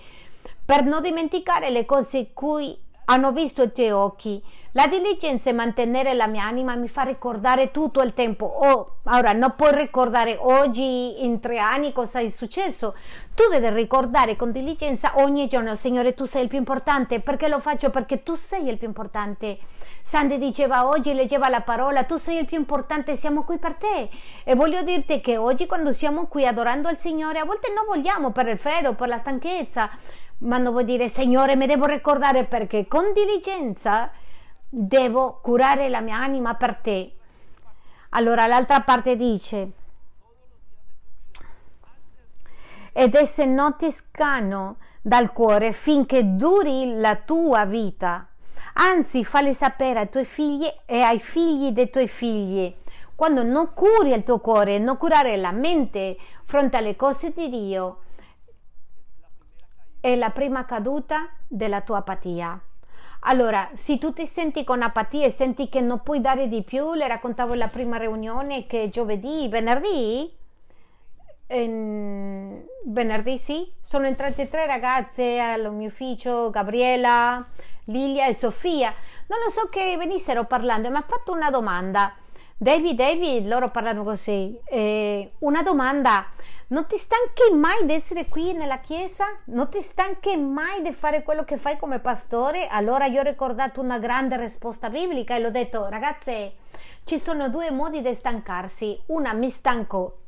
[0.67, 4.43] per non dimenticare le cose cui hanno visto i tuoi occhi.
[4.79, 8.45] La diligenza e mantenere la mia anima mi fa ricordare tutto il tempo.
[8.47, 12.95] Oh, ora non puoi ricordare oggi in tre anni cosa è successo.
[13.35, 17.19] Tu devi ricordare con diligenza ogni giorno, Signore, tu sei il più importante.
[17.19, 17.91] Perché lo faccio?
[17.91, 19.59] Perché tu sei il più importante.
[20.05, 24.09] Sandy diceva oggi, leggeva la parola, tu sei il più importante, siamo qui per te.
[24.45, 28.31] E voglio dirti che oggi quando siamo qui adorando il Signore, a volte non vogliamo
[28.31, 29.91] per il freddo, per la stanchezza,
[30.43, 34.13] ma non vuol dire Signore mi devo ricordare perché con diligenza
[34.69, 37.13] devo curare la mia anima per te.
[38.11, 39.73] Allora l'altra parte dice
[42.99, 48.27] ed esse non ti scano dal cuore finché duri la tua vita.
[48.73, 52.75] Anzi, falli sapere ai tuoi figli e ai figli dei tuoi figli.
[53.15, 58.01] Quando non curi il tuo cuore, non curare la mente fronte alle cose di Dio,
[60.01, 62.61] è la prima caduta della tua apatia.
[63.23, 66.95] Allora, se tu ti senti con apatia e senti che non puoi dare di più,
[66.95, 70.33] le raccontavo la prima riunione che giovedì, venerdì,
[71.49, 72.63] in...
[72.87, 77.45] venerdì sì, sono entrate tre ragazze al mio ufficio, Gabriela,
[77.87, 78.95] Lilia e Sofia.
[79.27, 82.15] Non lo so che venissero parlando, mi ha fatto una domanda.
[82.61, 84.59] David, David, loro parlano così.
[84.65, 86.27] Eh, una domanda
[86.69, 89.27] non ti stanchi mai di essere qui nella chiesa?
[89.45, 92.67] Non ti stanchi mai di fare quello che fai come pastore?
[92.67, 96.57] Allora io ho ricordato una grande risposta biblica e l'ho detto, ragazze,
[97.05, 99.05] ci sono due modi di stancarsi.
[99.07, 100.23] Una mi stanco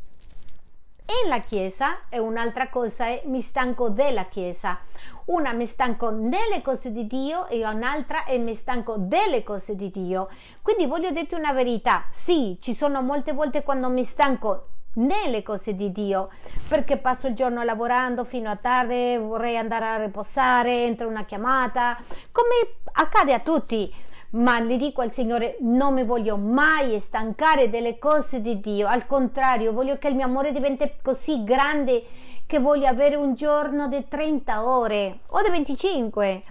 [1.23, 4.79] in la chiesa e un'altra cosa è mi stanco della chiesa.
[5.27, 9.90] Una mi stanco nelle cose di Dio e un'altra è mi stanco delle cose di
[9.90, 10.29] Dio.
[10.62, 12.05] Quindi voglio dirti una verità.
[12.12, 16.31] Sì, ci sono molte volte quando mi stanco nelle cose di Dio,
[16.68, 21.96] perché passo il giorno lavorando fino a tardi, vorrei andare a riposare, entra una chiamata,
[22.33, 24.09] come accade a tutti.
[24.31, 29.07] Ma gli dico al Signore, non mi voglio mai stancare delle cose di Dio, al
[29.07, 32.05] contrario, voglio che il mio amore diventi così grande
[32.47, 36.43] che voglio avere un giorno di 30 ore o di 25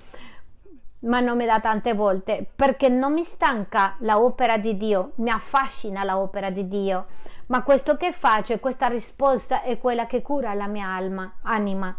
[1.01, 5.29] ma non mi dà tante volte perché non mi stanca la opera di Dio, mi
[5.29, 7.05] affascina la opera di Dio
[7.49, 11.95] ma questo che faccio e questa risposta è quella che cura la mia alma, anima.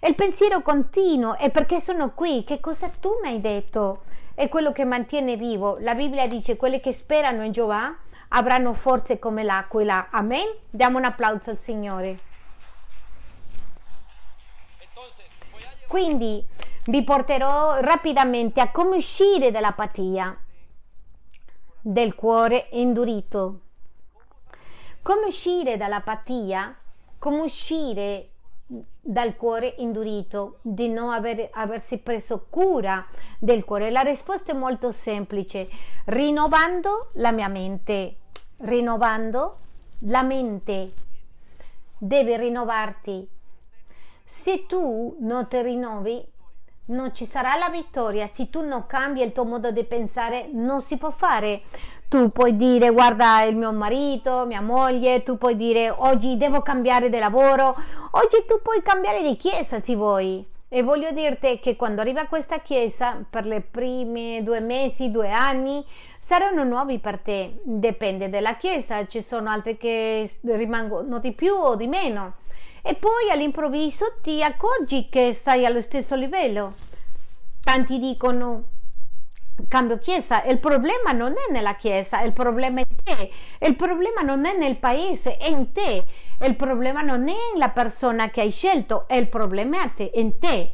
[0.00, 4.02] E il pensiero continuo è perché sono qui, che cosa tu mi hai detto?
[4.34, 5.78] È quello che mantiene vivo.
[5.80, 7.94] La Bibbia dice quelli che sperano in Giova
[8.28, 10.08] avranno forze come l'aquila.
[10.10, 10.46] Amen?
[10.70, 12.18] Diamo un applauso al Signore.
[15.86, 16.44] Quindi
[16.86, 20.36] vi porterò rapidamente a come uscire dall'apatia
[21.82, 23.60] del cuore indurito
[25.02, 26.76] come uscire dall'apatia?
[27.18, 28.28] Come uscire
[29.00, 33.04] dal cuore indurito, di non aver, aversi preso cura
[33.38, 33.90] del cuore?
[33.90, 35.68] La risposta è molto semplice,
[36.06, 38.16] rinnovando la mia mente,
[38.58, 39.58] rinnovando
[40.04, 40.92] la mente.
[41.98, 43.28] Devi rinnovarti.
[44.24, 46.24] Se tu non ti rinnovi,
[46.86, 48.26] non ci sarà la vittoria.
[48.26, 51.62] Se tu non cambi il tuo modo di pensare, non si può fare.
[52.10, 57.08] Tu puoi dire guarda il mio marito, mia moglie, tu puoi dire oggi devo cambiare
[57.08, 57.68] di lavoro,
[58.10, 60.44] oggi tu puoi cambiare di chiesa se vuoi.
[60.68, 65.86] E voglio dirti che quando arriva questa chiesa, per le prime due mesi, due anni,
[66.18, 67.60] saranno nuovi per te.
[67.62, 72.38] Dipende dalla chiesa, ci sono altri che rimangono di più o di meno.
[72.82, 76.74] E poi all'improvviso ti accorgi che stai allo stesso livello.
[77.62, 78.64] Tanti dicono
[79.68, 84.44] cambio chiesa, il problema non è nella chiesa, il problema è te, il problema non
[84.44, 86.04] è nel paese, è in te,
[86.40, 90.72] il problema non è nella persona che hai scelto, il problema è te, in te.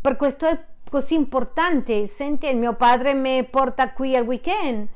[0.00, 4.88] Per questo è così importante, senti, il mio padre mi porta qui al weekend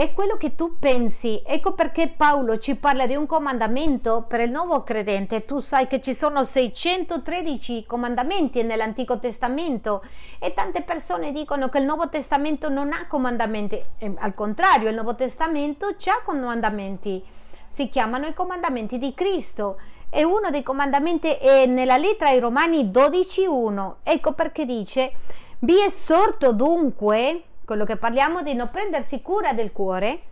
[0.00, 1.42] è quello che tu pensi.
[1.44, 5.44] Ecco perché Paolo ci parla di un comandamento per il nuovo credente.
[5.44, 10.02] Tu sai che ci sono 613 comandamenti nell'Antico Testamento
[10.38, 13.78] e tante persone dicono che il Nuovo Testamento non ha comandamenti.
[14.16, 17.22] Al contrario, il Nuovo Testamento ha comandamenti.
[17.68, 22.84] Si chiamano i comandamenti di Cristo e uno dei comandamenti è nella lettera ai Romani
[22.84, 23.96] 12.1.
[24.02, 25.12] Ecco perché dice,
[25.58, 30.22] vi esorto dunque, quello che parliamo di non prendersi cura del cuore,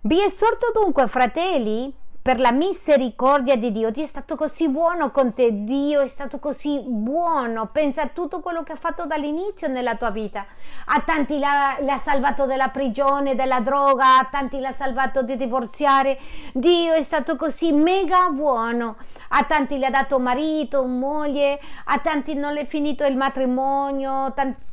[0.00, 3.92] vi esorto dunque, fratelli, per la misericordia di Dio.
[3.92, 7.66] Dio è stato così buono con te, Dio è stato così buono.
[7.66, 10.44] Pensa a tutto quello che ha fatto dall'inizio nella tua vita.
[10.86, 16.18] A tanti l'ha, salvato dalla prigione, dalla droga, a tanti l'ha salvato di divorziare.
[16.52, 18.96] Dio è stato così mega buono.
[19.28, 24.32] A tanti le ha dato marito, moglie, a tanti non le è finito il matrimonio.
[24.34, 24.64] Tanti,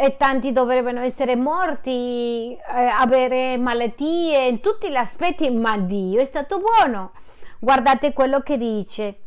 [0.00, 6.24] e tanti dovrebbero essere morti, eh, avere malattie in tutti gli aspetti, ma Dio è
[6.24, 7.10] stato buono.
[7.58, 9.18] Guardate quello che dice.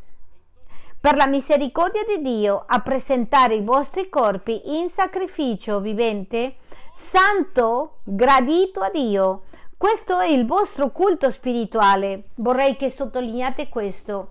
[0.97, 6.55] Per la misericordia di Dio a presentare i vostri corpi in sacrificio vivente,
[6.95, 9.41] santo, gradito a Dio.
[9.75, 12.29] Questo è il vostro culto spirituale.
[12.35, 14.29] Vorrei che sottolineate questo.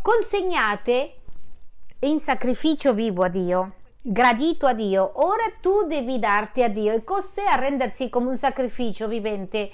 [0.00, 1.16] Consegnate
[1.98, 5.12] in sacrificio vivo a Dio gradito a Dio.
[5.14, 6.92] Ora tu devi darti a Dio.
[6.92, 9.70] E cos'è arrendersi come un sacrificio vivente?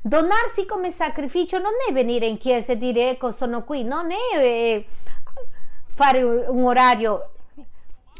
[0.00, 4.38] Donarsi come sacrificio non è venire in chiesa e dire ecco sono qui, non è
[4.38, 4.86] eh,
[5.84, 7.30] fare un orario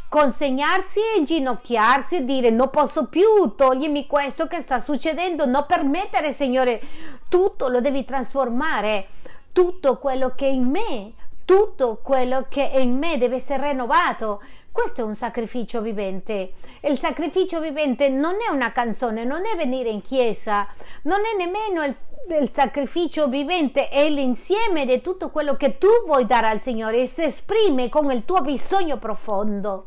[0.08, 6.32] consegnarsi e inginocchiarsi e dire non posso più, toglimi questo che sta succedendo, non permettere
[6.32, 6.80] Signore,
[7.28, 9.06] tutto lo devi trasformare,
[9.52, 11.12] tutto quello che è in me,
[11.46, 14.42] tutto quello che è in me deve essere rinnovato
[14.76, 16.50] questo è un sacrificio vivente.
[16.82, 20.68] Il sacrificio vivente non è una canzone, non è venire in chiesa,
[21.04, 21.96] non è nemmeno il,
[22.38, 27.06] il sacrificio vivente, è l'insieme di tutto quello che tu vuoi dare al Signore e
[27.06, 29.86] si esprime con il tuo bisogno profondo.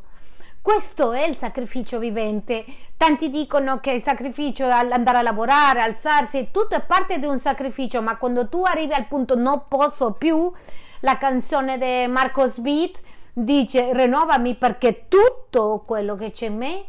[0.59, 2.65] Questo è il sacrificio vivente.
[2.97, 7.39] Tanti dicono che il sacrificio è andare a lavorare, alzarsi, tutto è parte di un
[7.39, 10.51] sacrificio, ma quando tu arrivi al punto non posso più,
[11.01, 12.99] la canzone di Marcos Beat,
[13.33, 16.85] dice rinnovami perché tutto quello che c'è in me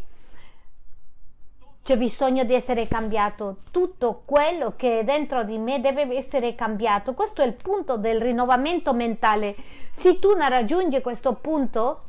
[1.83, 7.15] c'è bisogno di essere cambiato, tutto quello che è dentro di me deve essere cambiato.
[7.15, 9.57] Questo è il punto del rinnovamento mentale.
[9.93, 12.05] Se tu non raggiungi questo punto,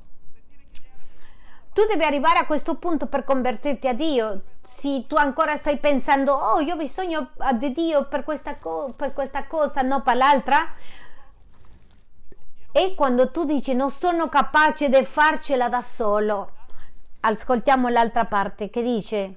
[1.74, 4.42] tu devi arrivare a questo punto per convertirti a Dio.
[4.62, 9.14] Se tu ancora stai pensando, oh, io ho bisogno di Dio per questa, co- per
[9.14, 10.74] questa cosa, no per l'altra,
[12.72, 16.52] e quando tu dici non sono capace di farcela da solo,
[17.22, 19.36] ascoltiamo l'altra parte che dice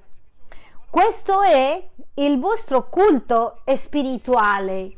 [0.95, 4.93] questo è il vostro culto spirituale.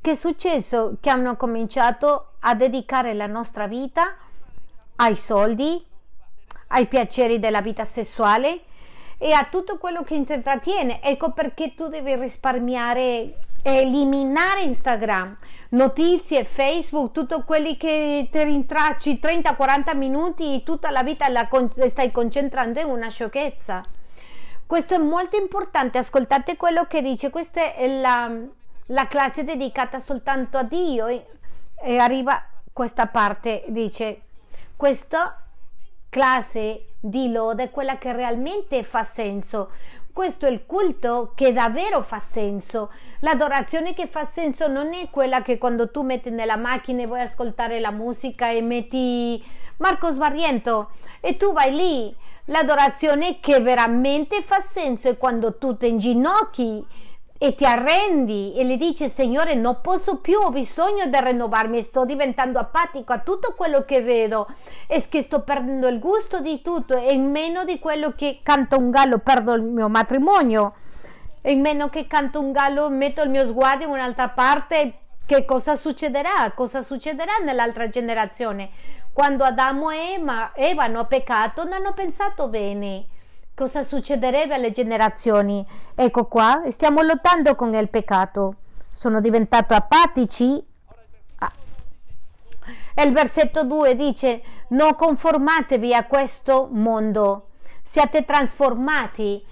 [0.00, 0.96] Che è successo?
[0.98, 4.16] Che hanno cominciato a dedicare la nostra vita
[4.96, 5.80] ai soldi,
[6.68, 8.62] ai piaceri della vita sessuale,
[9.22, 11.02] e a tutto quello che intrattiene.
[11.02, 15.36] Ecco perché tu devi risparmiare eliminare Instagram,
[15.70, 22.10] notizie, Facebook, tutto quelli che ti rintracci 30-40 minuti, tutta la vita la con- stai
[22.10, 23.82] concentrando in una sciocchezza.
[24.64, 28.30] Questo è molto importante, ascoltate quello che dice, questa è la,
[28.86, 31.26] la classe dedicata soltanto a Dio e,
[31.98, 34.22] arriva questa parte, dice,
[34.76, 35.36] questa
[36.10, 39.70] classe di lode è quella che realmente fa senso.
[40.12, 42.90] Questo è il culto che davvero fa senso.
[43.20, 47.20] L'adorazione che fa senso non è quella che quando tu metti nella macchina e vuoi
[47.22, 49.42] ascoltare la musica e metti
[49.78, 52.14] Marcos Barriento e tu vai lì.
[52.46, 56.84] L'adorazione che veramente fa senso è quando tu ti inginocchi
[57.42, 62.04] e ti arrendi e le dici Signore non posso più, ho bisogno di rinnovarmi, sto
[62.04, 64.46] diventando apatico a tutto quello che vedo
[64.86, 68.76] e che sto perdendo il gusto di tutto e in meno di quello che canta
[68.76, 70.74] un gallo perdo il mio matrimonio
[71.40, 75.46] e in meno che canto un gallo metto il mio sguardo in un'altra parte che
[75.46, 76.52] cosa succederà?
[76.54, 78.68] Cosa succederà nell'altra generazione?
[79.14, 83.06] Quando Adamo e Eva, Eva hanno peccato non hanno pensato bene
[83.60, 85.66] cosa succederebbe alle generazioni.
[85.94, 88.54] Ecco qua, stiamo lottando con il peccato.
[88.90, 90.64] Sono diventato apatici.
[91.40, 91.52] Ah.
[92.94, 97.48] E il versetto 2 dice: Non conformatevi a questo mondo,
[97.84, 99.44] siate trasformati.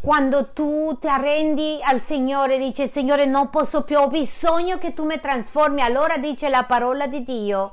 [0.00, 5.04] Quando tu ti arrendi al Signore, dice Signore, non posso più, ho bisogno che tu
[5.04, 5.82] mi trasformi.
[5.82, 7.72] Allora dice la parola di Dio.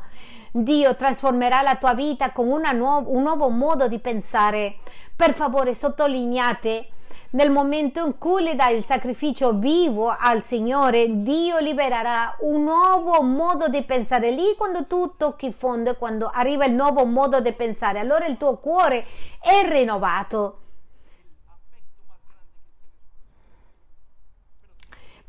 [0.55, 4.75] Dio trasformerà la tua vita con nuovo, un nuovo modo di pensare.
[5.15, 6.89] Per favore sottolineate
[7.31, 13.23] nel momento in cui le dai il sacrificio vivo al Signore, Dio libererà un nuovo
[13.23, 14.29] modo di pensare.
[14.29, 18.37] Lì quando tu tocchi fondo e quando arriva il nuovo modo di pensare, allora il
[18.37, 19.05] tuo cuore
[19.39, 20.62] è rinnovato.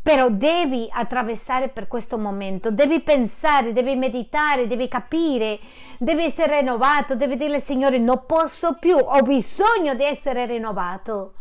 [0.04, 5.58] Però devi attraversare per questo momento, devi pensare, devi meditare, devi capire,
[5.96, 11.32] devi essere rinnovato, devi dire Signore non posso più, ho bisogno di essere rinnovato.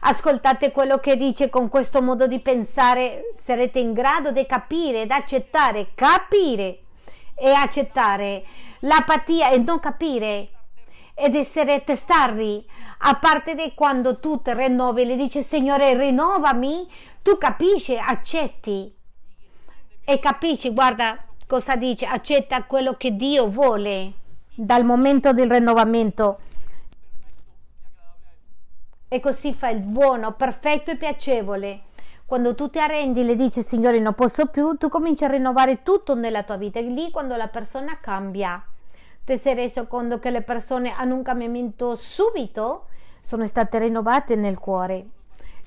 [0.00, 5.12] Ascoltate quello che dice con questo modo di pensare, sarete in grado di capire ed
[5.12, 6.80] accettare, capire
[7.36, 8.42] e accettare
[8.80, 10.48] l'apatia e non capire
[11.20, 12.66] ed essere testardi
[13.02, 16.88] a parte di quando tu ti rinnovi le dici Signore rinnovami
[17.22, 18.94] tu capisci accetti.
[20.02, 24.12] E capisci guarda cosa dice accetta quello che Dio vuole.
[24.54, 26.38] Dal momento del rinnovamento.
[29.08, 31.82] E così fa il buono perfetto e piacevole.
[32.24, 34.76] Quando tu ti arrendi e le dici Signore non posso più.
[34.76, 36.78] Tu cominci a rinnovare tutto nella tua vita.
[36.78, 38.64] E lì quando la persona cambia
[39.30, 42.86] ti sei reso conto che le persone hanno un cambiamento subito
[43.22, 45.06] sono state rinnovate nel cuore.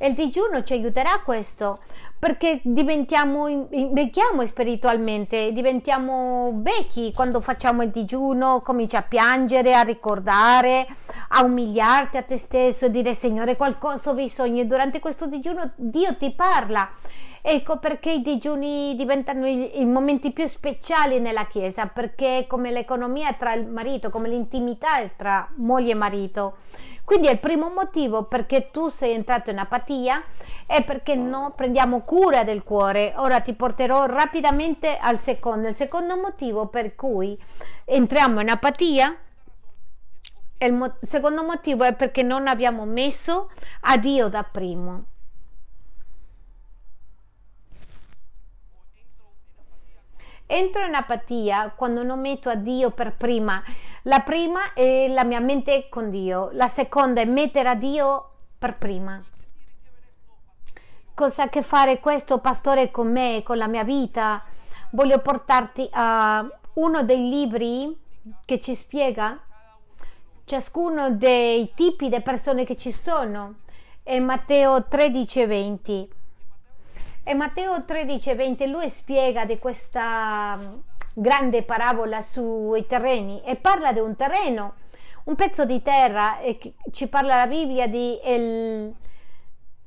[0.04, 1.80] E il digiuno ci aiuterà a questo
[2.20, 10.88] perché diventiamo, invecchiamo spiritualmente, diventiamo vecchi quando facciamo il digiuno, cominci a piangere, a ricordare,
[11.30, 15.72] a umiliarti a te stesso, a dire Signore qualcosa ho bisogno e durante questo digiuno
[15.78, 16.90] Dio ti parla.
[17.46, 23.34] Ecco perché i digiuni diventano i, i, momenti più speciali nella Chiesa, perché come l'economia
[23.34, 26.56] tra il marito, come l'intimità tra moglie e marito.
[27.06, 30.24] Quindi è il primo motivo perché tu sei entrato in apatia
[30.66, 33.14] è perché non prendiamo cura del cuore.
[33.18, 35.68] Ora ti porterò rapidamente al secondo.
[35.68, 37.38] Il secondo motivo per cui
[37.86, 39.18] entriamo in apatia
[40.66, 43.52] il mo- secondo motivo è perché non abbiamo messo
[43.82, 45.06] a Dio da primo.
[50.46, 53.62] Entro in apatia quando non metto a Dio per prima.
[54.06, 58.76] La prima è la mia mente con Dio, la seconda è mettere a Dio per
[58.76, 59.22] prima.
[61.14, 64.44] Cosa ha a che fare questo pastore con me, con la mia vita?
[64.92, 67.98] Voglio portarti a uno dei libri
[68.44, 69.40] che ci spiega
[70.44, 73.56] ciascuno dei tipi di persone che ci sono.
[74.04, 76.10] È Matteo 13 e 20.
[77.24, 80.60] E Matteo 13 e 20 lui spiega di questa
[81.14, 84.74] grande parabola sui terreni e parla di un terreno,
[85.26, 86.58] un pezzo di terra e
[86.92, 88.94] ci parla la Bibbia di il,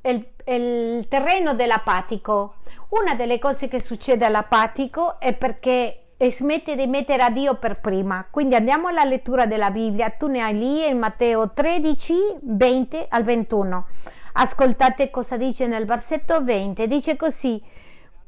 [0.03, 2.57] il, il terreno dell'apatico.
[2.91, 8.27] Una delle cose che succede all'apatico è perché smette di mettere a Dio per prima.
[8.31, 10.11] Quindi andiamo alla lettura della Bibbia.
[10.11, 13.87] Tu ne hai lì in Matteo 13, 20 al 21.
[14.33, 16.87] Ascoltate cosa dice nel versetto 20.
[16.87, 17.63] Dice così: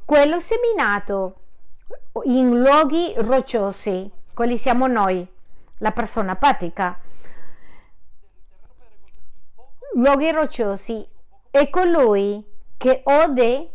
[0.05, 1.36] Quello seminato
[2.24, 5.26] in luoghi rocciosi, quelli siamo noi,
[5.78, 6.99] la persona apatica.
[9.95, 11.07] Luoghi rocciosi
[11.51, 12.45] è colui
[12.76, 13.68] che ode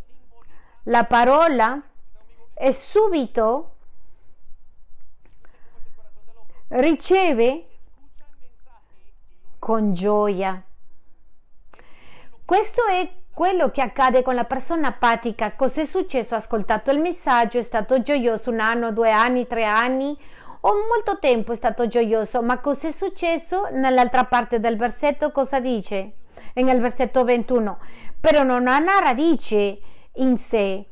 [0.83, 1.81] la parola
[2.53, 3.75] e subito
[6.69, 7.67] riceve
[9.59, 10.61] con gioia.
[12.45, 15.53] Questo è quello che accade con la persona apatica.
[15.53, 16.35] Cos'è successo?
[16.35, 20.17] Ha ascoltato il messaggio, è stato gioioso un anno, due anni, tre anni
[20.65, 23.67] o molto tempo è stato gioioso, ma cos'è successo?
[23.71, 26.13] Nell'altra parte del versetto cosa dice?
[26.53, 27.79] Nel versetto 21,
[28.19, 29.79] però non ha una radice
[30.13, 30.85] in sé,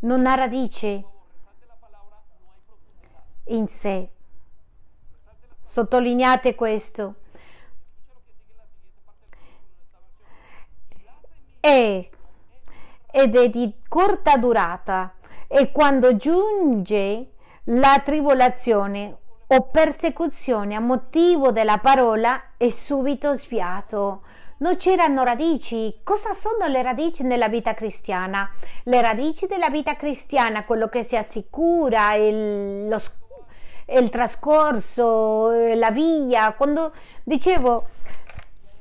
[0.00, 1.04] non ha radice
[3.46, 4.08] in sé.
[5.62, 7.16] Sottolineate questo.
[11.66, 12.08] È
[13.10, 15.14] ed è di corta durata
[15.48, 17.30] e quando giunge
[17.64, 19.16] la tribolazione
[19.48, 24.22] o persecuzione a motivo della parola è subito sviato.
[24.58, 26.00] Non c'erano radici.
[26.02, 28.48] Cosa sono le radici nella vita cristiana?
[28.84, 33.02] Le radici della vita cristiana, quello che si assicura, il, lo,
[33.86, 36.52] il trascorso, la via.
[36.52, 36.92] Quando
[37.22, 37.88] dicevo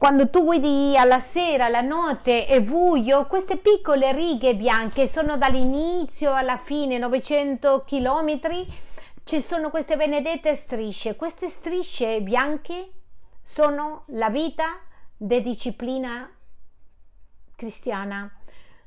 [0.06, 6.32] quando tu guidi alla sera, la notte è buio, queste piccole righe bianche sono dall'inizio
[6.32, 8.39] alla fine, 900 km,
[9.24, 11.16] ci sono queste benedette strisce.
[11.16, 12.91] Queste strisce bianche
[13.41, 14.80] sono la vita
[15.18, 16.32] di disciplina
[17.56, 18.32] cristiana,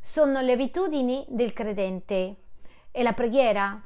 [0.00, 2.36] sono le abitudini del credente.
[2.92, 3.82] E la preghiera,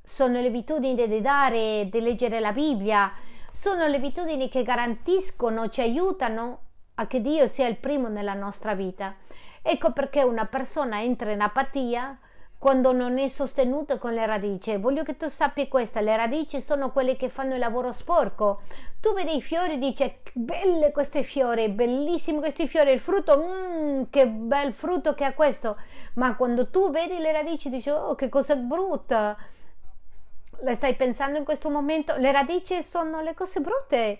[0.00, 3.12] sono le abitudini di dare, di leggere la Bibbia,
[3.50, 6.66] sono le abitudini che garantiscono, ci aiutano
[7.00, 9.14] a che Dio sia il primo nella nostra vita.
[9.62, 12.18] Ecco perché una persona entra in apatia
[12.58, 14.76] quando non è sostenuto con le radici.
[14.76, 18.62] Voglio che tu sappi questo, le radici sono quelle che fanno il lavoro sporco.
[19.00, 24.02] Tu vedi i fiori e dici, belle queste fiori, bellissimi questi fiori, il frutto, mm,
[24.10, 25.76] che bel frutto che ha questo.
[26.14, 29.36] Ma quando tu vedi le radici dici, oh, che cosa brutta.
[30.60, 32.16] Le stai pensando in questo momento?
[32.16, 34.18] Le radici sono le cose brutte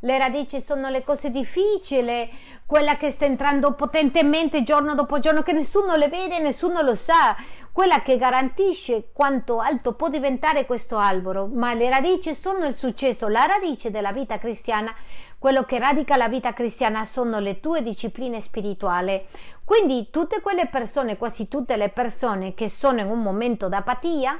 [0.00, 2.30] le radici sono le cose difficili,
[2.64, 7.36] quella che sta entrando potentemente giorno dopo giorno, che nessuno le vede, nessuno lo sa,
[7.72, 13.28] quella che garantisce quanto alto può diventare questo albero, ma le radici sono il successo,
[13.28, 14.94] la radice della vita cristiana,
[15.38, 19.20] quello che radica la vita cristiana sono le tue discipline spirituali.
[19.64, 24.38] Quindi tutte quelle persone, quasi tutte le persone che sono in un momento d'apatia,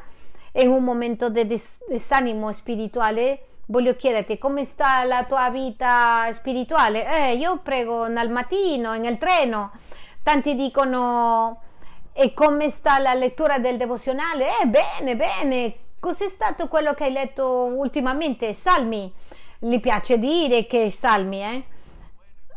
[0.52, 7.06] in un momento di disanimo spirituale, voglio chiederti come sta la tua vita spirituale.
[7.06, 9.70] Eh, io prego nel mattino, nel treno.
[10.22, 11.62] Tanti dicono
[12.12, 14.60] e come sta la lettura del devozionale?
[14.60, 15.74] Eh, bene, bene.
[16.00, 18.52] Cos'è stato quello che hai letto ultimamente?
[18.52, 19.10] Salmi.
[19.58, 21.64] Gli piace dire che salmi, eh?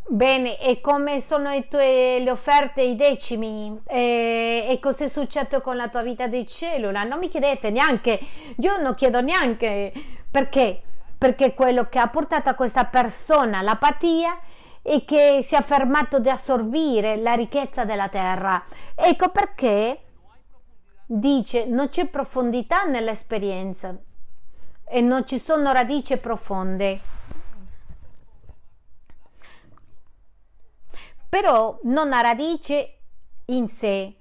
[0.06, 3.78] Bene, e come sono le tue le offerte, i decimi?
[3.86, 7.04] E, e cosa è successo con la tua vita di cellula?
[7.04, 8.18] Non mi chiedete neanche,
[8.56, 9.92] io non chiedo neanche
[10.30, 10.82] perché
[11.16, 14.36] perché quello che ha portato a questa persona l'apatia
[14.82, 18.62] è che si è fermato di assorbire la ricchezza della terra.
[18.94, 20.00] Ecco perché
[21.06, 23.96] dice non c'è profondità nell'esperienza
[24.86, 27.00] e non ci sono radici profonde.
[31.28, 32.98] Però non ha radice
[33.46, 34.14] in sé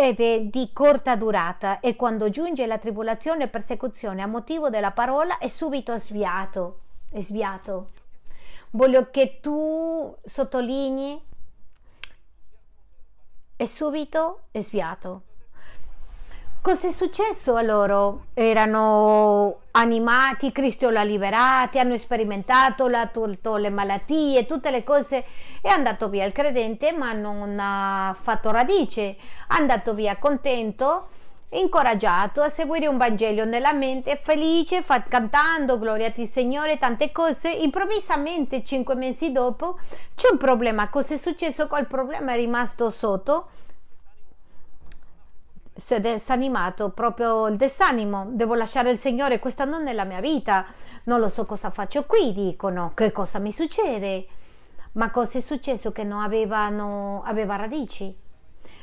[0.00, 4.92] ed è di corta durata e quando giunge la tribolazione e persecuzione a motivo della
[4.92, 6.82] parola è subito sviato.
[7.10, 7.88] È sviato.
[8.70, 11.20] Voglio che tu sottolinei
[13.56, 15.22] è subito sviato.
[16.60, 18.26] Cos'è successo a loro?
[18.34, 25.24] Erano animati, Cristo l'ha liberati, hanno sperimentato, l'ha tolto le malattie, tutte le cose.
[25.62, 29.16] È andato via il credente, ma non ha fatto radice.
[29.16, 31.08] È andato via contento,
[31.50, 37.12] incoraggiato a seguire un Vangelo nella mente, felice, fa, cantando gloria a ti Signore, tante
[37.12, 37.48] cose.
[37.48, 39.78] Improvvisamente, cinque mesi dopo,
[40.14, 40.90] c'è un problema.
[40.90, 41.68] Cos'è successo?
[41.68, 43.48] Quel problema è rimasto sotto
[45.78, 50.20] si è desanimato proprio il desanimo, devo lasciare il Signore, questa non è la mia
[50.20, 50.66] vita,
[51.04, 54.26] non lo so cosa faccio qui, dicono, che cosa mi succede?
[54.92, 58.12] Ma cosa è successo che non avevano, aveva radici?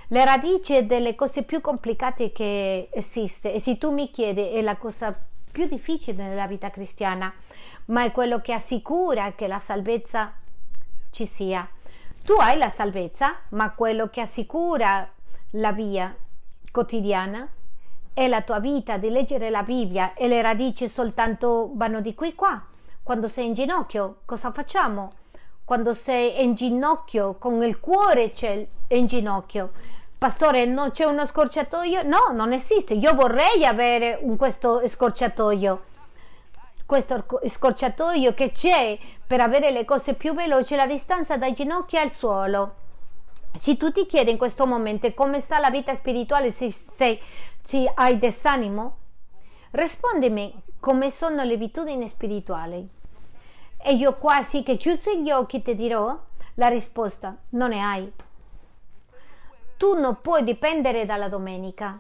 [0.08, 4.78] Le radici delle cose più complicate che esiste e se tu mi chiedi è la
[4.78, 5.14] cosa
[5.52, 7.34] più difficile nella vita cristiana,
[7.86, 10.32] ma è quello che assicura che la salvezza
[11.10, 11.68] ci sia.
[12.24, 15.10] Tu hai la salvezza, ma quello che assicura
[15.52, 16.16] la via
[16.76, 17.48] quotidiana?
[18.14, 22.36] È la tua vita di leggere la Bibbia e le radici soltanto vanno di qui
[22.36, 22.62] qua?
[23.02, 25.14] Quando sei in ginocchio, cosa facciamo?
[25.64, 29.72] Quando sei in ginocchio, con il cuore c'è in ginocchio.
[30.18, 32.04] Pastore, non c'è uno scorciatoio?
[32.04, 32.94] No, non esiste.
[32.94, 35.84] Io vorrei avere un, questo scorciatoio.
[36.86, 42.12] Questo scorciatoio che c'è per avere le cose più veloci, la distanza dai ginocchi al
[42.12, 42.76] suolo.
[43.56, 47.20] Se tu ti chiedi in questo momento come sta la vita spirituale, se, se,
[47.62, 48.98] se hai desanimo,
[49.72, 52.88] rispondimi come sono le abitudini spirituali.
[53.82, 56.18] E io quasi che chiuso gli occhi ti dirò
[56.56, 58.12] la risposta, non ne hai.
[59.78, 62.00] Tu non puoi dipendere dalla domenica.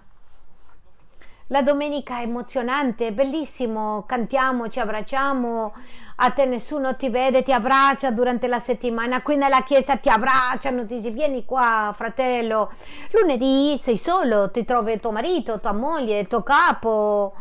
[1.49, 5.73] La domenica è emozionante, è bellissimo, cantiamo, ci abbracciamo,
[6.15, 10.87] a te nessuno ti vede, ti abbraccia durante la settimana, qui nella chiesa ti abbracciano,
[10.87, 12.71] ti dici vieni qua fratello,
[13.11, 17.35] lunedì sei solo, ti trovi tuo marito, tua moglie, tuo capo,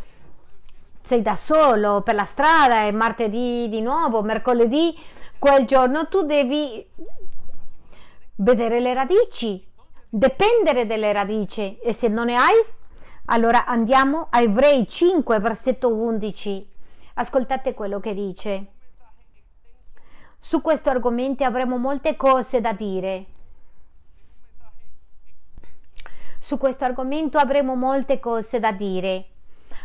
[1.00, 4.94] sei da solo per la strada, è martedì di nuovo, mercoledì,
[5.38, 6.86] quel giorno tu devi
[8.36, 9.66] vedere le radici,
[10.10, 11.78] dipendere dalle radici.
[11.78, 12.54] E se non ne hai,
[13.26, 16.72] allora andiamo a Ebrei 5, versetto 11
[17.16, 18.66] Ascoltate quello che dice.
[20.38, 23.26] Su questo argomento avremo molte cose da dire.
[26.40, 29.28] Su questo argomento avremo molte cose da dire,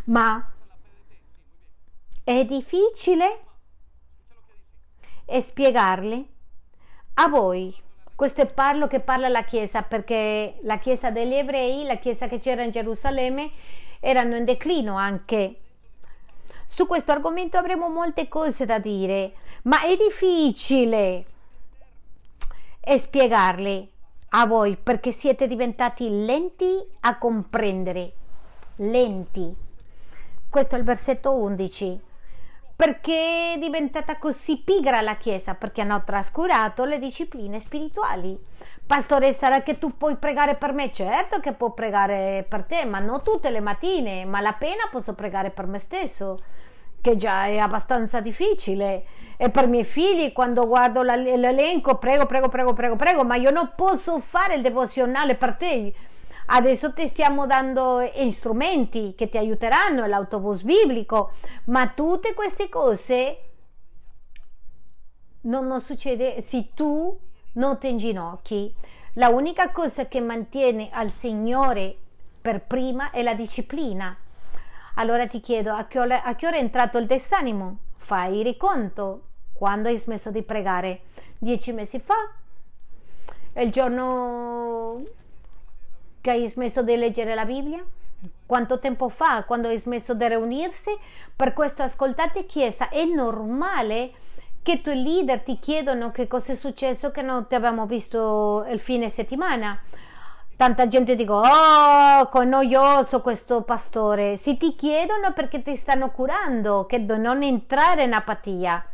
[0.05, 0.51] ma
[2.23, 3.41] è difficile
[5.39, 6.25] spiegarle
[7.13, 7.73] a voi.
[8.19, 12.37] Questo è parlo che parla la Chiesa perché la Chiesa degli ebrei, la Chiesa che
[12.37, 13.49] c'era in Gerusalemme,
[14.01, 15.55] erano in declino anche
[16.67, 21.25] su questo argomento avremo molte cose da dire, ma è difficile
[22.97, 23.87] spiegarle
[24.31, 28.11] a voi perché siete diventati lenti a comprendere.
[28.75, 29.55] Lenti.
[30.49, 32.01] Questo è il versetto 11
[32.79, 35.53] perché è diventata così pigra la Chiesa?
[35.53, 38.39] Perché hanno trascurato le discipline spirituali.
[38.87, 40.89] Pastore, sarà che tu puoi pregare per me?
[40.89, 45.13] Certo che può pregare per te, ma non tutte le mattine, ma la pena posso
[45.13, 46.39] pregare per me stesso,
[47.01, 49.03] che già è abbastanza difficile.
[49.35, 53.51] E per i miei figli, quando guardo l'elenco, prego, prego, prego, prego, prego, ma io
[53.51, 55.93] non posso fare il devozionale per te
[56.51, 61.31] Adesso ti stiamo dando strumenti che ti aiuteranno, l'autobus biblico,
[61.65, 63.41] ma tutte queste cose
[65.41, 67.15] non, non succede se tu
[67.53, 68.73] non ti inginocchi.
[69.13, 71.95] La unica cosa che mantiene al Signore
[72.41, 74.17] per prima è la disciplina.
[74.95, 77.77] Allora ti chiedo a che ora, a che ora è entrato il desanimo?
[77.97, 79.25] Fai riconto.
[79.53, 81.01] Quando hai smesso di pregare?
[81.37, 82.15] Dieci mesi fa?
[83.61, 85.17] Il giorno
[86.21, 87.83] che hai smesso di leggere la Bibbia?
[88.45, 90.97] Quanto tempo fa, quando hai smesso di riunirsi?
[91.35, 94.11] Per questo ascoltate Chiesa, è normale
[94.61, 98.65] che i tuoi leader ti chiedono che cosa è successo che non ti abbiamo visto
[98.69, 99.79] il fine settimana.
[100.55, 104.35] Tanta gente dice, oh, che noioso questo pastore.
[104.35, 108.85] Si ti chiedono perché ti stanno curando, che non entrare in apatia.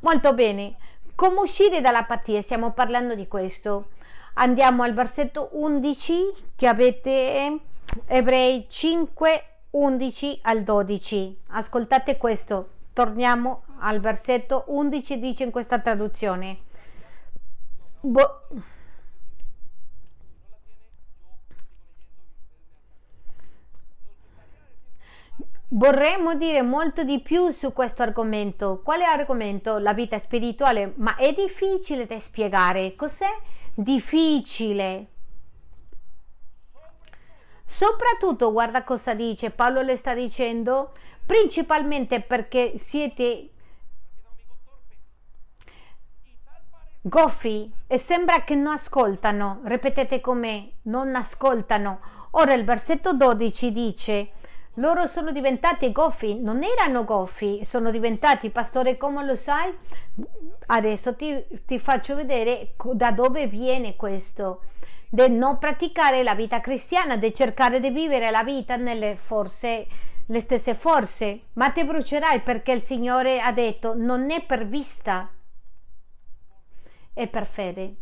[0.00, 0.76] Molto bene.
[1.16, 2.42] Come uscire dall'apatia?
[2.42, 3.88] Stiamo parlando di questo.
[4.34, 7.60] Andiamo al versetto 11 che avete
[8.06, 11.38] Ebrei 5, 11 al 12.
[11.48, 12.68] Ascoltate questo.
[12.92, 16.58] Torniamo al versetto 11, dice in questa traduzione.
[18.00, 18.42] Bo-
[25.68, 28.80] Vorremmo dire molto di più su questo argomento.
[28.84, 29.78] Quale argomento?
[29.78, 32.94] La vita spirituale, ma è difficile da spiegare.
[32.94, 33.26] Cos'è?
[33.74, 35.08] Difficile.
[37.66, 40.92] Soprattutto, guarda cosa dice, Paolo le sta dicendo,
[41.26, 43.50] principalmente perché siete
[47.00, 49.60] goffi e sembra che non ascoltano.
[49.64, 52.00] Ripetete con me, non ascoltano.
[52.32, 54.30] Ora il versetto 12 dice,
[54.74, 59.72] loro sono diventati goffi, non erano goffi, sono diventati, pastore, come lo sai?
[60.66, 64.62] Adesso ti, ti faccio vedere da dove viene questo,
[65.08, 69.86] del non praticare la vita cristiana, di cercare di vivere la vita nelle forze,
[70.26, 75.30] le stesse forze, ma ti brucerai perché il Signore ha detto non è per vista,
[77.12, 77.94] è per fede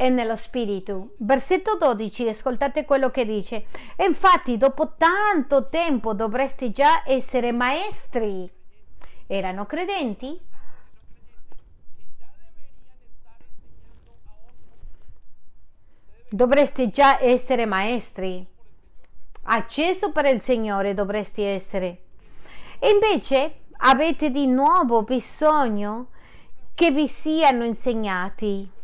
[0.00, 1.10] e nello spirito.
[1.18, 3.66] Versetto 12, ascoltate quello che dice.
[3.96, 8.50] E infatti dopo tanto tempo dovresti già essere maestri.
[9.26, 10.40] Erano credenti?
[16.30, 18.46] Dovresti già essere maestri.
[19.42, 22.04] Acceso per il Signore dovresti essere.
[22.78, 26.08] E invece avete di nuovo bisogno
[26.74, 28.78] che vi siano insegnati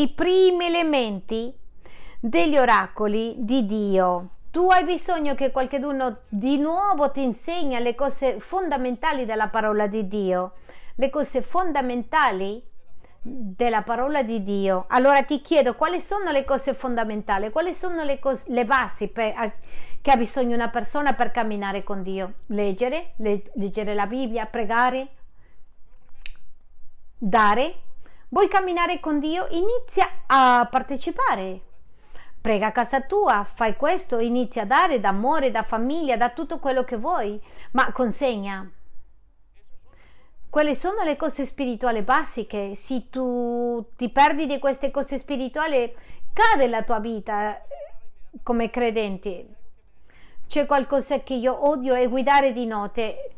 [0.00, 1.54] i primi elementi
[2.20, 4.28] degli oracoli di Dio.
[4.50, 10.06] Tu hai bisogno che qualcuno di nuovo ti insegni le cose fondamentali della parola di
[10.06, 10.54] Dio,
[10.96, 12.62] le cose fondamentali
[13.22, 14.84] della parola di Dio.
[14.88, 19.32] Allora ti chiedo quali sono le cose fondamentali, quali sono le, cose, le basi per,
[19.34, 19.50] a,
[20.00, 22.34] che ha bisogno una persona per camminare con Dio.
[22.46, 25.08] Leggere, le, leggere la Bibbia, pregare,
[27.18, 27.80] dare
[28.28, 29.46] Vuoi camminare con Dio?
[29.50, 31.60] Inizia a partecipare.
[32.40, 36.82] Prega a casa tua, fai questo, inizia a dare d'amore, da famiglia, da tutto quello
[36.82, 37.40] che vuoi,
[37.72, 38.68] ma consegna.
[40.50, 42.74] Quelle sono le cose spirituali basiche.
[42.74, 45.94] Se tu ti perdi di queste cose spirituali,
[46.32, 47.62] cade la tua vita
[48.42, 49.46] come credente.
[50.48, 53.34] C'è qualcosa che io odio è guidare di notte,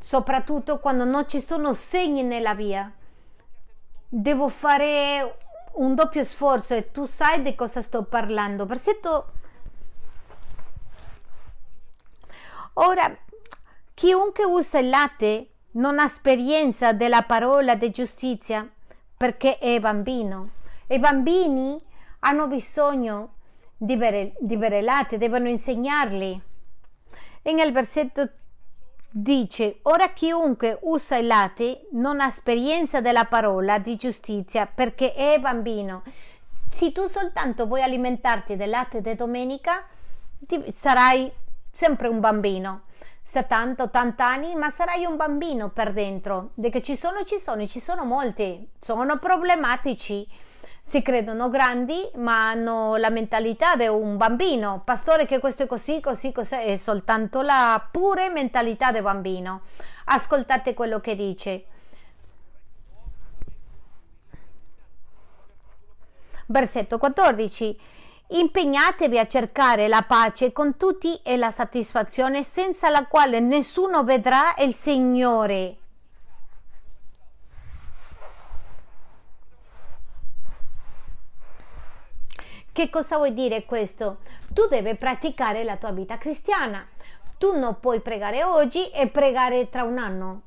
[0.00, 2.92] soprattutto quando non ci sono segni nella via
[4.12, 5.36] devo fare
[5.74, 8.66] un doppio sforzo e tu sai di cosa sto parlando.
[8.66, 9.32] Versetto
[12.74, 13.16] Ora,
[13.94, 18.68] chiunque usa il latte non ha esperienza della parola di giustizia
[19.16, 20.50] perché è bambino.
[20.88, 21.80] I bambini
[22.20, 23.34] hanno bisogno
[23.76, 26.42] di bere, di bere latte, devono insegnarli.
[27.42, 28.28] E nel versetto
[29.12, 35.40] Dice, ora chiunque usa il latte non ha esperienza della parola di giustizia perché è
[35.40, 36.04] bambino.
[36.68, 39.84] Se tu soltanto vuoi alimentarti del latte di domenica,
[40.70, 41.28] sarai
[41.72, 42.82] sempre un bambino.
[43.26, 46.50] 70-80 anni, ma sarai un bambino per dentro.
[46.54, 50.24] De che ci sono, ci sono, ci sono molti, sono problematici.
[50.90, 54.82] Si credono grandi, ma hanno la mentalità di un bambino.
[54.84, 59.60] Pastore, che questo è così, così, così, è soltanto la pure mentalità di bambino.
[60.06, 61.64] Ascoltate quello che dice.
[66.46, 67.80] Versetto 14
[68.26, 74.56] Impegnatevi a cercare la pace con tutti e la soddisfazione senza la quale nessuno vedrà
[74.58, 75.79] il Signore.
[82.72, 84.18] Che cosa vuol dire questo?
[84.52, 86.86] Tu devi praticare la tua vita cristiana.
[87.36, 90.42] Tu non puoi pregare oggi e pregare tra un anno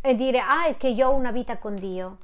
[0.00, 2.18] e dire ah è che io ho una vita con Dio.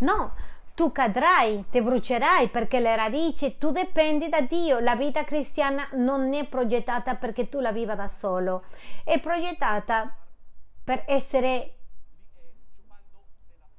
[0.00, 0.34] No,
[0.74, 4.78] tu cadrai, ti brucerai perché le radici, tu dipendi da Dio.
[4.80, 8.64] La vita cristiana non è progettata perché tu la viva da solo,
[9.04, 10.12] è progettata
[10.82, 11.74] per essere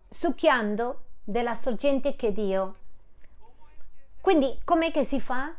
[0.10, 2.76] succhiando della sorgente che è Dio.
[4.30, 5.52] Quindi com'è che si fa?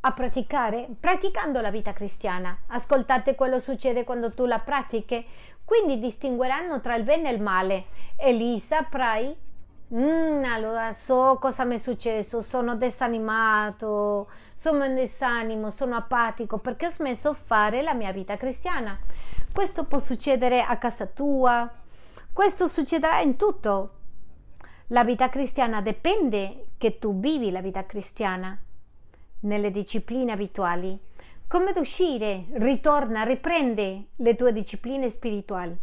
[0.00, 0.86] A praticare?
[1.00, 2.54] Praticando la vita cristiana.
[2.66, 5.26] Ascoltate quello che succede quando tu la pratichi.
[5.64, 7.86] Quindi distingueranno tra il bene e il male.
[8.16, 9.34] Elisa, Prai,
[9.94, 16.86] Mm, allora so cosa mi è successo, sono desanimato, sono in desanimo, sono apatico perché
[16.86, 18.98] ho smesso di fare la mia vita cristiana.
[19.54, 21.72] Questo può succedere a casa tua,
[22.32, 23.90] questo succederà in tutto.
[24.88, 28.56] La vita cristiana dipende che tu vivi la vita cristiana
[29.40, 30.98] nelle discipline abituali.
[31.48, 35.78] Come uscire, ritorna, riprende le tue discipline spirituali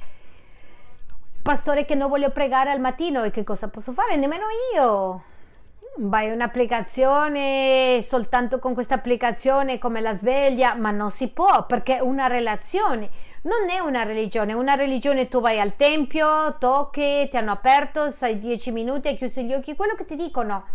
[1.43, 4.15] pastore che non voglio pregare al mattino e che cosa posso fare?
[4.15, 5.23] Nemmeno io.
[5.97, 11.99] Vai un'applicazione soltanto con questa applicazione come la sveglia, ma non si può perché è
[11.99, 13.09] una relazione,
[13.43, 14.53] non è una religione.
[14.53, 19.41] Una religione tu vai al tempio, tocchi, ti hanno aperto, sai dieci minuti, hai chiuso
[19.41, 20.65] gli occhi, quello che ti dicono.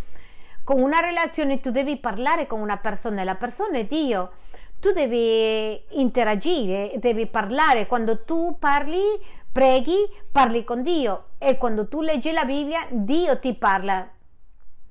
[0.65, 4.33] Con una relazione tu devi parlare con una persona e la persona è Dio.
[4.81, 7.87] Tu devi interagire, devi parlare.
[7.87, 9.01] Quando tu parli
[9.51, 14.09] preghi, parli con Dio e quando tu leggi la Bibbia, Dio ti parla.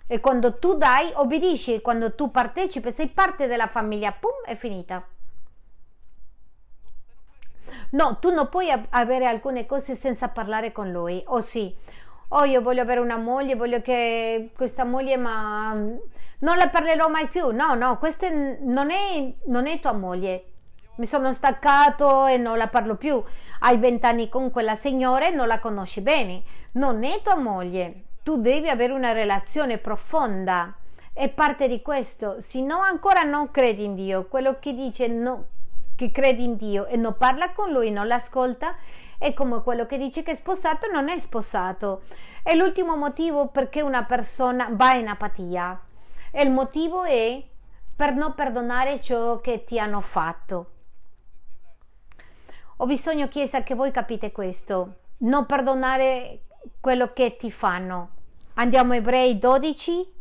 [0.08, 5.06] E quando tu dai, obbedisci, quando tu partecipi, sei parte della famiglia, pum, è finita.
[7.92, 11.74] No, tu non puoi avere alcune cose senza parlare con lui, o sì.
[12.30, 15.72] Oh, io voglio avere una moglie, voglio che questa moglie, ma
[16.40, 17.52] non la parlerò mai più.
[17.52, 20.44] No, no, questa non è, non è tua moglie.
[20.96, 23.24] Mi sono staccato e non la parlo più
[23.60, 28.40] hai vent'anni con quella signora e non la conosci bene, non è tua moglie, tu
[28.40, 30.76] devi avere una relazione profonda.
[31.14, 35.46] È parte di questo, se no ancora non credi in Dio, quello che dice no,
[35.98, 38.76] che credi in Dio e non parla con lui, non l'ascolta,
[39.18, 42.04] è come quello che dice che è sposato non è sposato.
[42.44, 45.82] È l'ultimo motivo perché una persona va in apatia.
[46.32, 47.44] E il motivo è
[47.96, 50.72] per non perdonare ciò che ti hanno fatto.
[52.78, 55.00] Ho bisogno, Chiesa, che voi capite questo.
[55.20, 56.44] Non perdonare
[56.80, 58.12] quello che ti fanno.
[58.54, 60.14] Andiamo a Ebrei 12.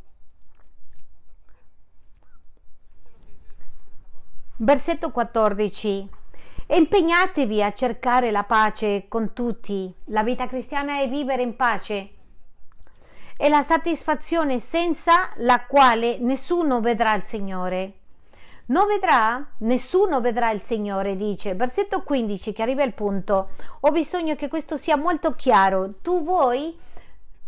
[4.58, 6.08] Versetto 14.
[6.68, 9.92] Impegnatevi a cercare la pace con tutti.
[10.06, 12.08] La vita cristiana è vivere in pace.
[13.36, 17.92] È la soddisfazione senza la quale nessuno vedrà il Signore.
[18.68, 21.54] Non vedrà, nessuno vedrà il Signore, dice.
[21.54, 23.50] Versetto 15 che arriva il punto.
[23.80, 25.96] Ho bisogno che questo sia molto chiaro.
[26.00, 26.74] Tu vuoi?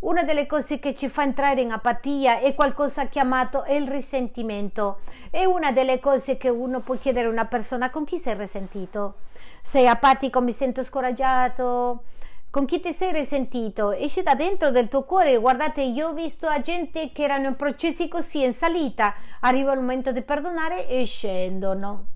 [0.00, 5.00] Una delle cose che ci fa entrare in apatia è qualcosa chiamato il risentimento.
[5.28, 9.16] È una delle cose che uno può chiedere a una persona con chi sei risentito.
[9.64, 12.04] Sei apatico, mi sento scoraggiato,
[12.48, 15.36] con chi ti sei risentito, esci da dentro del tuo cuore.
[15.36, 19.80] Guardate, io ho visto a gente che erano in processi così in salita, arriva il
[19.80, 22.06] momento di perdonare e scendono.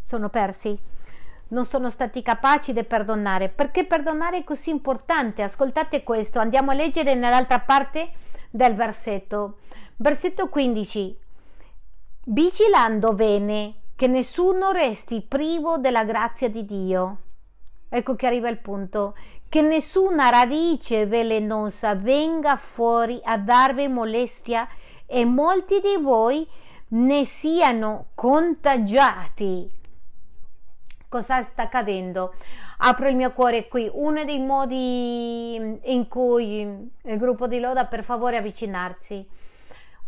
[0.00, 0.96] Sono persi.
[1.48, 3.48] Non sono stati capaci di perdonare.
[3.48, 5.42] Perché perdonare è così importante?
[5.42, 8.10] Ascoltate questo, andiamo a leggere nell'altra parte
[8.50, 9.58] del versetto.
[9.96, 11.18] Versetto 15.
[12.24, 17.18] Vigilando bene che nessuno resti privo della grazia di Dio
[17.90, 19.16] Ecco che arriva il punto.
[19.48, 24.68] Che nessuna radice velenosa venga fuori a darvi molestia
[25.06, 26.46] e molti di voi
[26.88, 29.70] ne siano contagiati.
[31.08, 32.34] Cosa sta accadendo?
[32.78, 33.90] Apro il mio cuore qui.
[33.92, 39.26] Uno dei modi in cui il gruppo di Loda, per favore, avvicinarsi.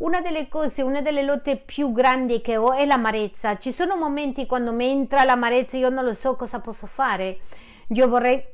[0.00, 3.58] una delle cose, una delle lotte più grandi che ho è l'amarezza.
[3.58, 7.40] Ci sono momenti quando mi entra l'amarezza io non lo so cosa posso fare.
[7.92, 8.44] Io vorrei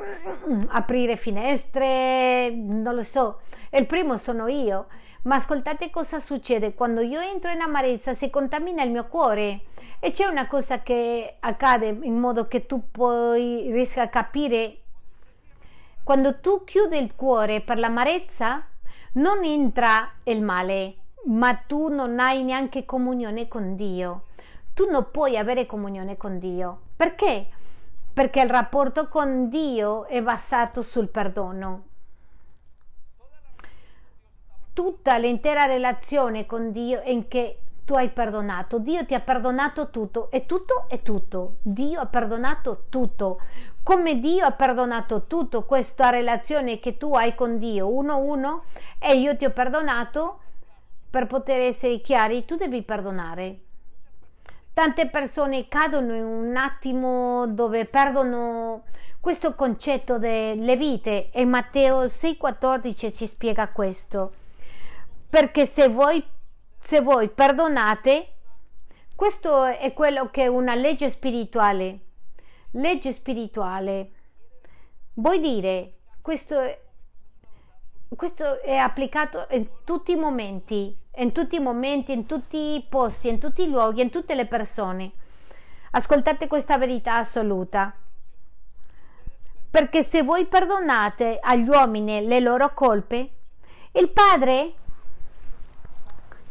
[0.69, 3.41] aprire finestre, non lo so.
[3.71, 4.87] Il primo sono io.
[5.23, 9.63] Ma ascoltate cosa succede quando io entro in amarezza, si contamina il mio cuore
[9.99, 14.83] e c'è una cosa che accade in modo che tu poi riesca a capire.
[16.03, 18.65] Quando tu chiudi il cuore per l'amarezza,
[19.15, 24.27] non entra il male, ma tu non hai neanche comunione con Dio.
[24.73, 26.81] Tu non puoi avere comunione con Dio.
[26.97, 27.49] Perché?
[28.17, 31.85] Perché il rapporto con Dio è basato sul perdono.
[34.73, 38.79] Tutta l'intera relazione con Dio è in che tu hai perdonato.
[38.79, 41.57] Dio ti ha perdonato tutto e tutto è tutto.
[41.61, 43.39] Dio ha perdonato tutto.
[43.83, 48.63] Come Dio ha perdonato tutto, questa relazione che tu hai con Dio, uno uno,
[48.99, 50.41] e io ti ho perdonato,
[51.11, 53.66] per poter essere chiari, tu devi perdonare.
[54.77, 58.83] Tante persone cadono in un attimo dove perdono
[59.21, 64.33] questo concetto delle vite e Matteo 6,14 ci spiega questo.
[65.31, 66.23] Perché se voi,
[66.79, 68.35] se voi perdonate,
[69.15, 72.01] questo è quello che è una legge spirituale.
[72.73, 74.11] Legge spirituale.
[75.15, 76.61] Vuoi dire, questo,
[78.15, 83.29] questo è applicato in tutti i momenti in tutti i momenti, in tutti i posti,
[83.29, 85.13] in tutti i luoghi, in tutte le persone.
[85.93, 87.93] Ascoltate questa verità assoluta.
[89.71, 93.31] Perché se voi perdonate agli uomini le loro colpe,
[93.93, 94.75] il Padre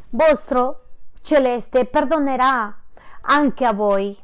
[0.10, 0.82] vostro
[1.22, 2.76] celeste perdonerà
[3.22, 4.18] anche a voi.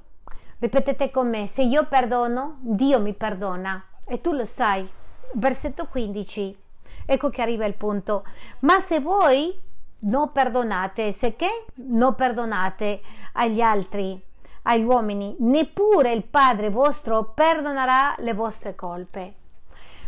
[0.60, 3.84] Ripetete con me, se io perdono, Dio mi perdona.
[4.06, 4.88] E tu lo sai.
[5.34, 6.58] Versetto 15.
[7.06, 8.26] Ecco che arriva il punto.
[8.60, 9.70] Ma se voi
[10.02, 13.02] non perdonate, se che non perdonate
[13.34, 14.20] agli altri,
[14.64, 19.34] agli uomini, neppure il Padre vostro perdonerà le vostre colpe.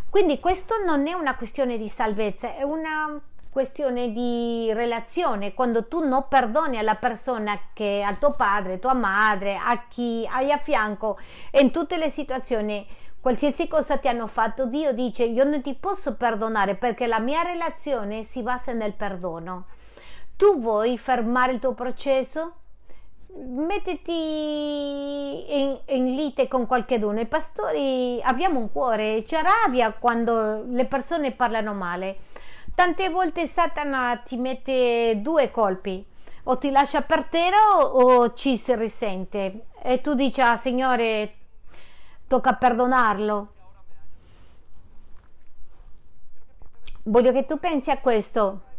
[0.10, 3.20] Quindi questo non è una questione di salvezza, è una
[3.50, 5.54] questione di relazione.
[5.54, 10.52] Quando tu non perdoni alla persona che a tuo padre, tua madre, a chi hai
[10.52, 11.18] a fianco,
[11.60, 12.86] in tutte le situazioni,
[13.22, 17.41] qualsiasi cosa ti hanno fatto, Dio dice io non ti posso perdonare perché la mia
[17.41, 19.66] relazione si basa nel perdono.
[20.36, 22.53] Tu vuoi fermare il tuo processo?
[23.36, 24.11] Mettiti
[25.59, 27.19] in, in lite con qualcuno.
[27.19, 32.17] I pastori abbiamo un cuore, ci arrabbia quando le persone parlano male.
[32.75, 36.05] Tante volte Satana ti mette due colpi,
[36.43, 39.67] o ti lascia per terra o ci si risente.
[39.81, 41.34] E tu dici, ah Signore,
[42.27, 43.53] tocca perdonarlo.
[47.03, 48.71] Voglio che tu pensi a questo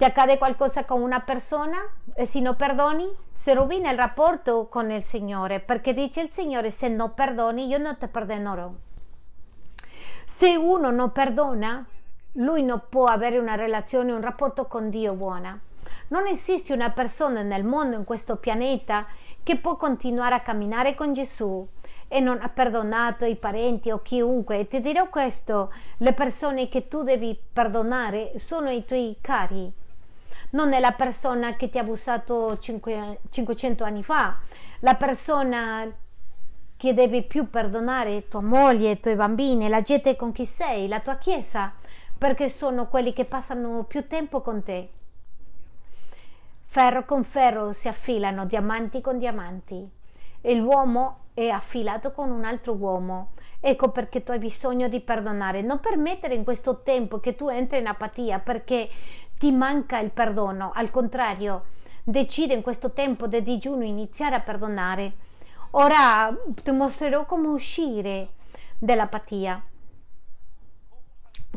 [0.00, 1.76] ti accade qualcosa con una persona
[2.14, 6.70] e se non perdoni, si rovina il rapporto con il Signore, perché dice il Signore,
[6.70, 8.70] se non perdoni, io non ti perdonerò.
[10.24, 11.86] Se uno non perdona,
[12.36, 15.60] lui non può avere una relazione, un rapporto con Dio buona.
[16.08, 19.04] Non esiste una persona nel mondo, in questo pianeta,
[19.42, 21.68] che può continuare a camminare con Gesù
[22.08, 24.60] e non ha perdonato i parenti o chiunque.
[24.60, 29.74] E ti dirò questo, le persone che tu devi perdonare sono i tuoi cari,
[30.50, 34.38] non è la persona che ti ha abusato 5, 500 anni fa,
[34.80, 35.90] la persona
[36.76, 41.00] che devi più perdonare tua moglie, i tuoi bambini, la gente con chi sei, la
[41.00, 41.74] tua chiesa,
[42.16, 44.88] perché sono quelli che passano più tempo con te.
[46.64, 49.90] Ferro con ferro si affilano, diamanti con diamanti.
[50.40, 53.32] E l'uomo è affilato con un altro uomo.
[53.60, 55.60] Ecco perché tu hai bisogno di perdonare.
[55.60, 58.88] Non permettere in questo tempo che tu entri in apatia perché
[59.40, 61.64] ti manca il perdono, al contrario,
[62.04, 65.12] decide in questo tempo di digiuno iniziare a perdonare.
[65.70, 66.30] Ora
[66.62, 68.32] ti mostrerò come uscire
[68.78, 69.64] dall'apatia.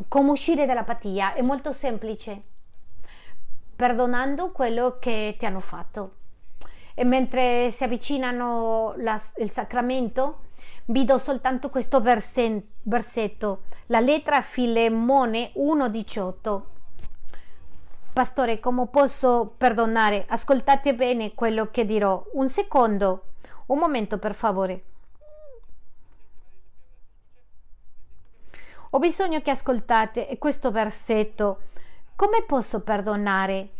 [0.08, 2.42] Come uscire dall'apatia è molto semplice,
[3.76, 6.14] perdonando quello che ti hanno fatto.
[6.94, 10.44] E mentre si avvicinano la, il sacramento,
[10.86, 16.72] vi do soltanto questo versetto, la lettera Filemone 1,18
[18.14, 20.24] Pastore, come posso perdonare?
[20.28, 22.24] Ascoltate bene quello che dirò.
[22.34, 23.30] Un secondo,
[23.66, 24.84] un momento per favore.
[28.90, 31.62] Ho bisogno che ascoltate questo versetto.
[32.14, 33.70] Come posso perdonare?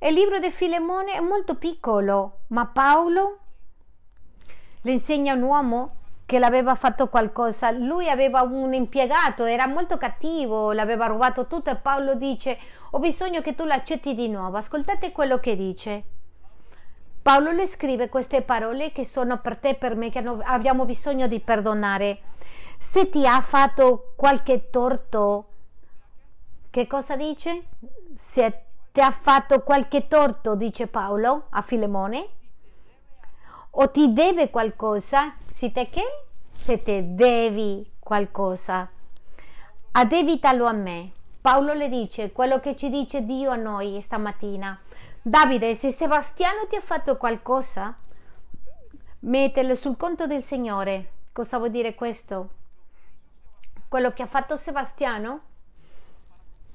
[0.00, 3.38] Il libro di Filemone è molto piccolo, ma Paolo
[4.80, 7.70] le insegna a un uomo che l'aveva fatto qualcosa.
[7.70, 12.58] Lui aveva un impiegato, era molto cattivo, l'aveva rubato tutto e Paolo dice
[12.90, 14.56] ho bisogno che tu l'accetti di nuovo.
[14.56, 16.04] Ascoltate quello che dice.
[17.22, 21.28] Paolo le scrive queste parole che sono per te e per me, che abbiamo bisogno
[21.28, 22.20] di perdonare.
[22.80, 25.46] Se ti ha fatto qualche torto,
[26.68, 27.66] che cosa dice?
[28.16, 32.26] Se ti ha fatto qualche torto, dice Paolo a Filemone,
[33.74, 36.02] o ti deve qualcosa, si te che?
[36.56, 38.88] Se te devi qualcosa,
[39.92, 41.12] addebitalo a me.
[41.40, 44.78] Paolo le dice quello che ci dice Dio a noi stamattina.
[45.22, 47.96] Davide, se Sebastiano ti ha fatto qualcosa,
[49.20, 51.10] mettelo sul conto del Signore.
[51.32, 52.50] Cosa vuol dire questo?
[53.88, 55.40] Quello che ha fatto Sebastiano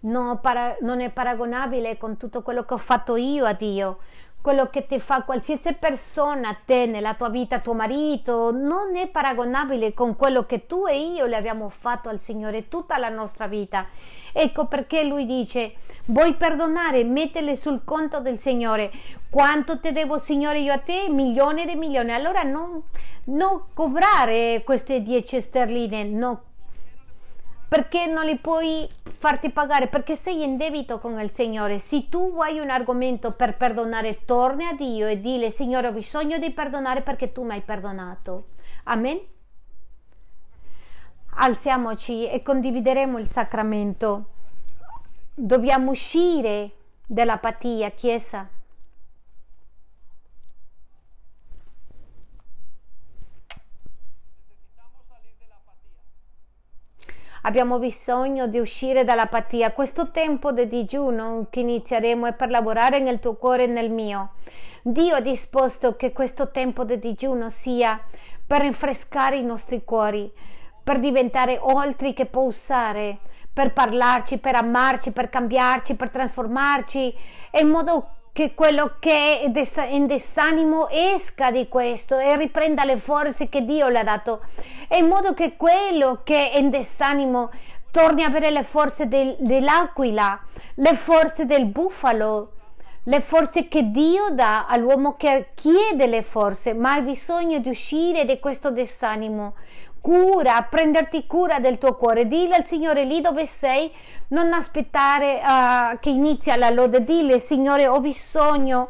[0.02, 4.00] non, para- non è paragonabile con tutto quello che ho fatto io a Dio
[4.48, 9.94] quello che ti fa qualsiasi persona te nella tua vita, tuo marito, non è paragonabile
[9.94, 13.88] con quello che tu e io le abbiamo fatto al Signore tutta la nostra vita.
[14.32, 15.74] Ecco perché lui dice,
[16.06, 18.90] vuoi perdonare, mettele sul conto del Signore.
[19.30, 21.10] Quanto ti devo, Signore, io a te?
[21.10, 22.14] Milioni di milioni.
[22.14, 22.82] Allora non,
[23.26, 26.42] non cobrare queste 10 sterline, no,
[27.68, 29.88] perché non li puoi farti pagare?
[29.88, 31.80] Perché sei in debito con il Signore.
[31.80, 36.38] Se tu vuoi un argomento per perdonare, torni a Dio e dile, Signore, ho bisogno
[36.38, 38.48] di perdonare perché tu mi hai perdonato.
[38.84, 39.20] Amen.
[41.40, 44.26] Alziamoci e condivideremo il sacramento.
[45.34, 46.72] Dobbiamo uscire
[47.06, 48.48] dall'apatia, Chiesa.
[57.44, 59.72] Abbiamo bisogno di uscire dall'apatia.
[59.72, 64.30] Questo tempo di digiuno che inizieremo è per lavorare nel tuo cuore e nel mio.
[64.82, 68.00] Dio ha disposto che questo tempo di digiuno sia
[68.46, 70.32] per rinfrescare i nostri cuori,
[70.84, 73.20] per diventare oltre che può usare,
[73.54, 77.14] per parlarci, per amarci, per cambiarci, per trasformarci,
[77.60, 83.50] in modo che quello che è in disanimo esca di questo e riprenda le forze
[83.50, 84.42] che Dio le ha dato,
[84.96, 87.50] in modo che quello che è in disanimo
[87.90, 90.40] torni a avere le forze del, dell'aquila,
[90.76, 92.52] le forze del bufalo,
[93.06, 98.24] le forze che Dio dà all'uomo che chiede le forze, ma hai bisogno di uscire
[98.24, 99.56] da questo disanimo.
[100.02, 103.92] Cura, prenderti cura del tuo cuore, dillo al Signore lì dove sei,
[104.30, 108.90] non aspettare uh, che inizia la lode, dille Signore ho bisogno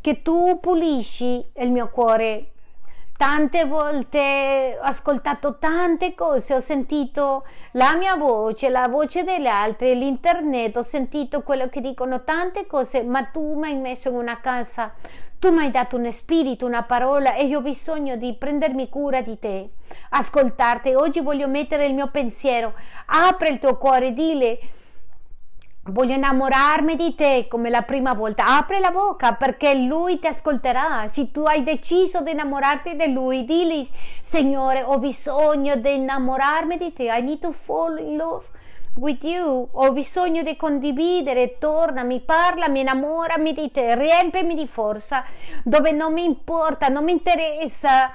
[0.00, 2.44] che tu pulisci il mio cuore.
[3.16, 9.94] Tante volte ho ascoltato tante cose, ho sentito la mia voce, la voce delle altre,
[9.94, 14.40] l'internet, ho sentito quello che dicono tante cose, ma tu mi hai messo in una
[14.40, 14.92] casa,
[15.42, 19.22] tu mi hai dato un spirito, una parola e io ho bisogno di prendermi cura
[19.22, 19.70] di te,
[20.10, 20.94] ascoltarti.
[20.94, 22.74] Oggi voglio mettere il mio pensiero,
[23.06, 24.58] apri il tuo cuore, dile
[25.86, 28.56] Voglio innamorarmi di te come la prima volta.
[28.56, 31.08] Apri la bocca perché lui ti ascolterà.
[31.08, 33.84] Se tu hai deciso di innamorarti di lui, digli,
[34.22, 37.12] Signore, ho bisogno di innamorarmi di te.
[37.12, 38.46] I need to fall in love
[38.94, 39.68] with you.
[39.72, 41.58] Ho bisogno di condividere.
[41.58, 43.94] Tornami, parlami, innamorami di te.
[43.94, 45.24] Riempimi di forza
[45.64, 48.10] dove non mi importa, non mi interessa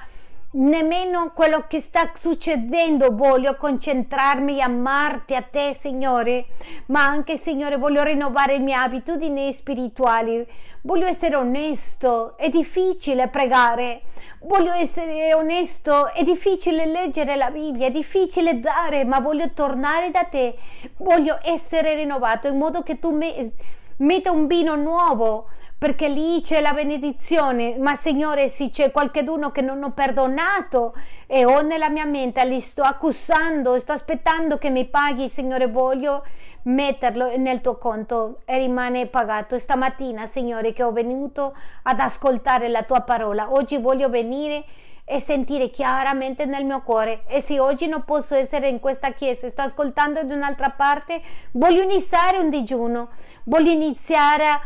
[0.50, 6.46] nemmeno quello che sta succedendo voglio concentrarmi e amarti a te Signore
[6.86, 10.46] ma anche Signore voglio rinnovare le mie abitudini spirituali
[10.88, 14.00] voglio essere onesto è difficile pregare.
[14.40, 20.24] Voglio essere onesto è difficile leggere la Bibbia è difficile dare ma voglio tornare da
[20.24, 20.56] te.
[20.96, 23.52] Voglio essere rinnovato in modo che tu mi
[23.96, 29.60] metta un vino nuovo perché lì c'è la benedizione, ma Signore se c'è qualcuno che
[29.60, 30.94] non ho perdonato
[31.26, 36.24] e ho nella mia mente, li sto accusando, sto aspettando che mi paghi, Signore, voglio
[36.62, 39.58] metterlo nel tuo conto e rimane pagato.
[39.58, 44.64] Stamattina, Signore, che ho venuto ad ascoltare la tua parola, oggi voglio venire
[45.04, 49.48] e sentire chiaramente nel mio cuore e se oggi non posso essere in questa chiesa,
[49.48, 53.08] sto ascoltando da un'altra parte, voglio iniziare un digiuno,
[53.44, 54.60] voglio iniziare a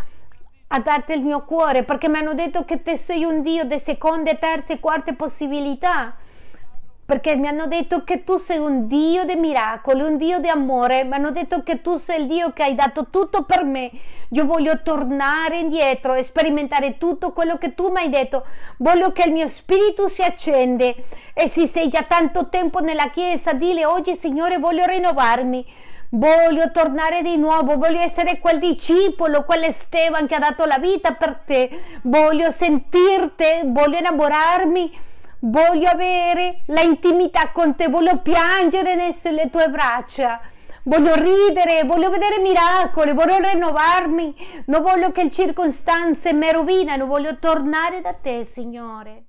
[0.75, 3.79] a darti il mio cuore perché mi hanno detto che te sei un Dio di
[3.79, 6.15] seconde, terze quarte possibilità
[7.13, 11.05] perché mi hanno detto che tu sei un Dio di miracoli, un Dio di amore,
[11.05, 13.91] mi hanno detto che tu sei il Dio che hai dato tutto per me.
[14.31, 18.47] Io voglio tornare indietro sperimentare tutto quello che tu mi hai detto.
[18.79, 21.05] Voglio che il mio spirito si accende
[21.35, 25.67] e se sei già tanto tempo nella chiesa, dile oggi Signore voglio rinnovarmi.
[26.13, 31.43] Voglio tornare di nuovo, voglio essere quel discepolo, quell'Esteban che ha dato la vita per
[31.45, 31.79] te.
[32.05, 35.11] Voglio sentirti, voglio innamorarmi,
[35.43, 40.41] voglio avere la intimità con te, voglio piangere sulle tue braccia.
[40.85, 47.39] Voglio ridere, voglio vedere miracoli, voglio rinnovarmi, non voglio che le circostanze mi rovinano, voglio
[47.39, 49.27] tornare da te, Signore.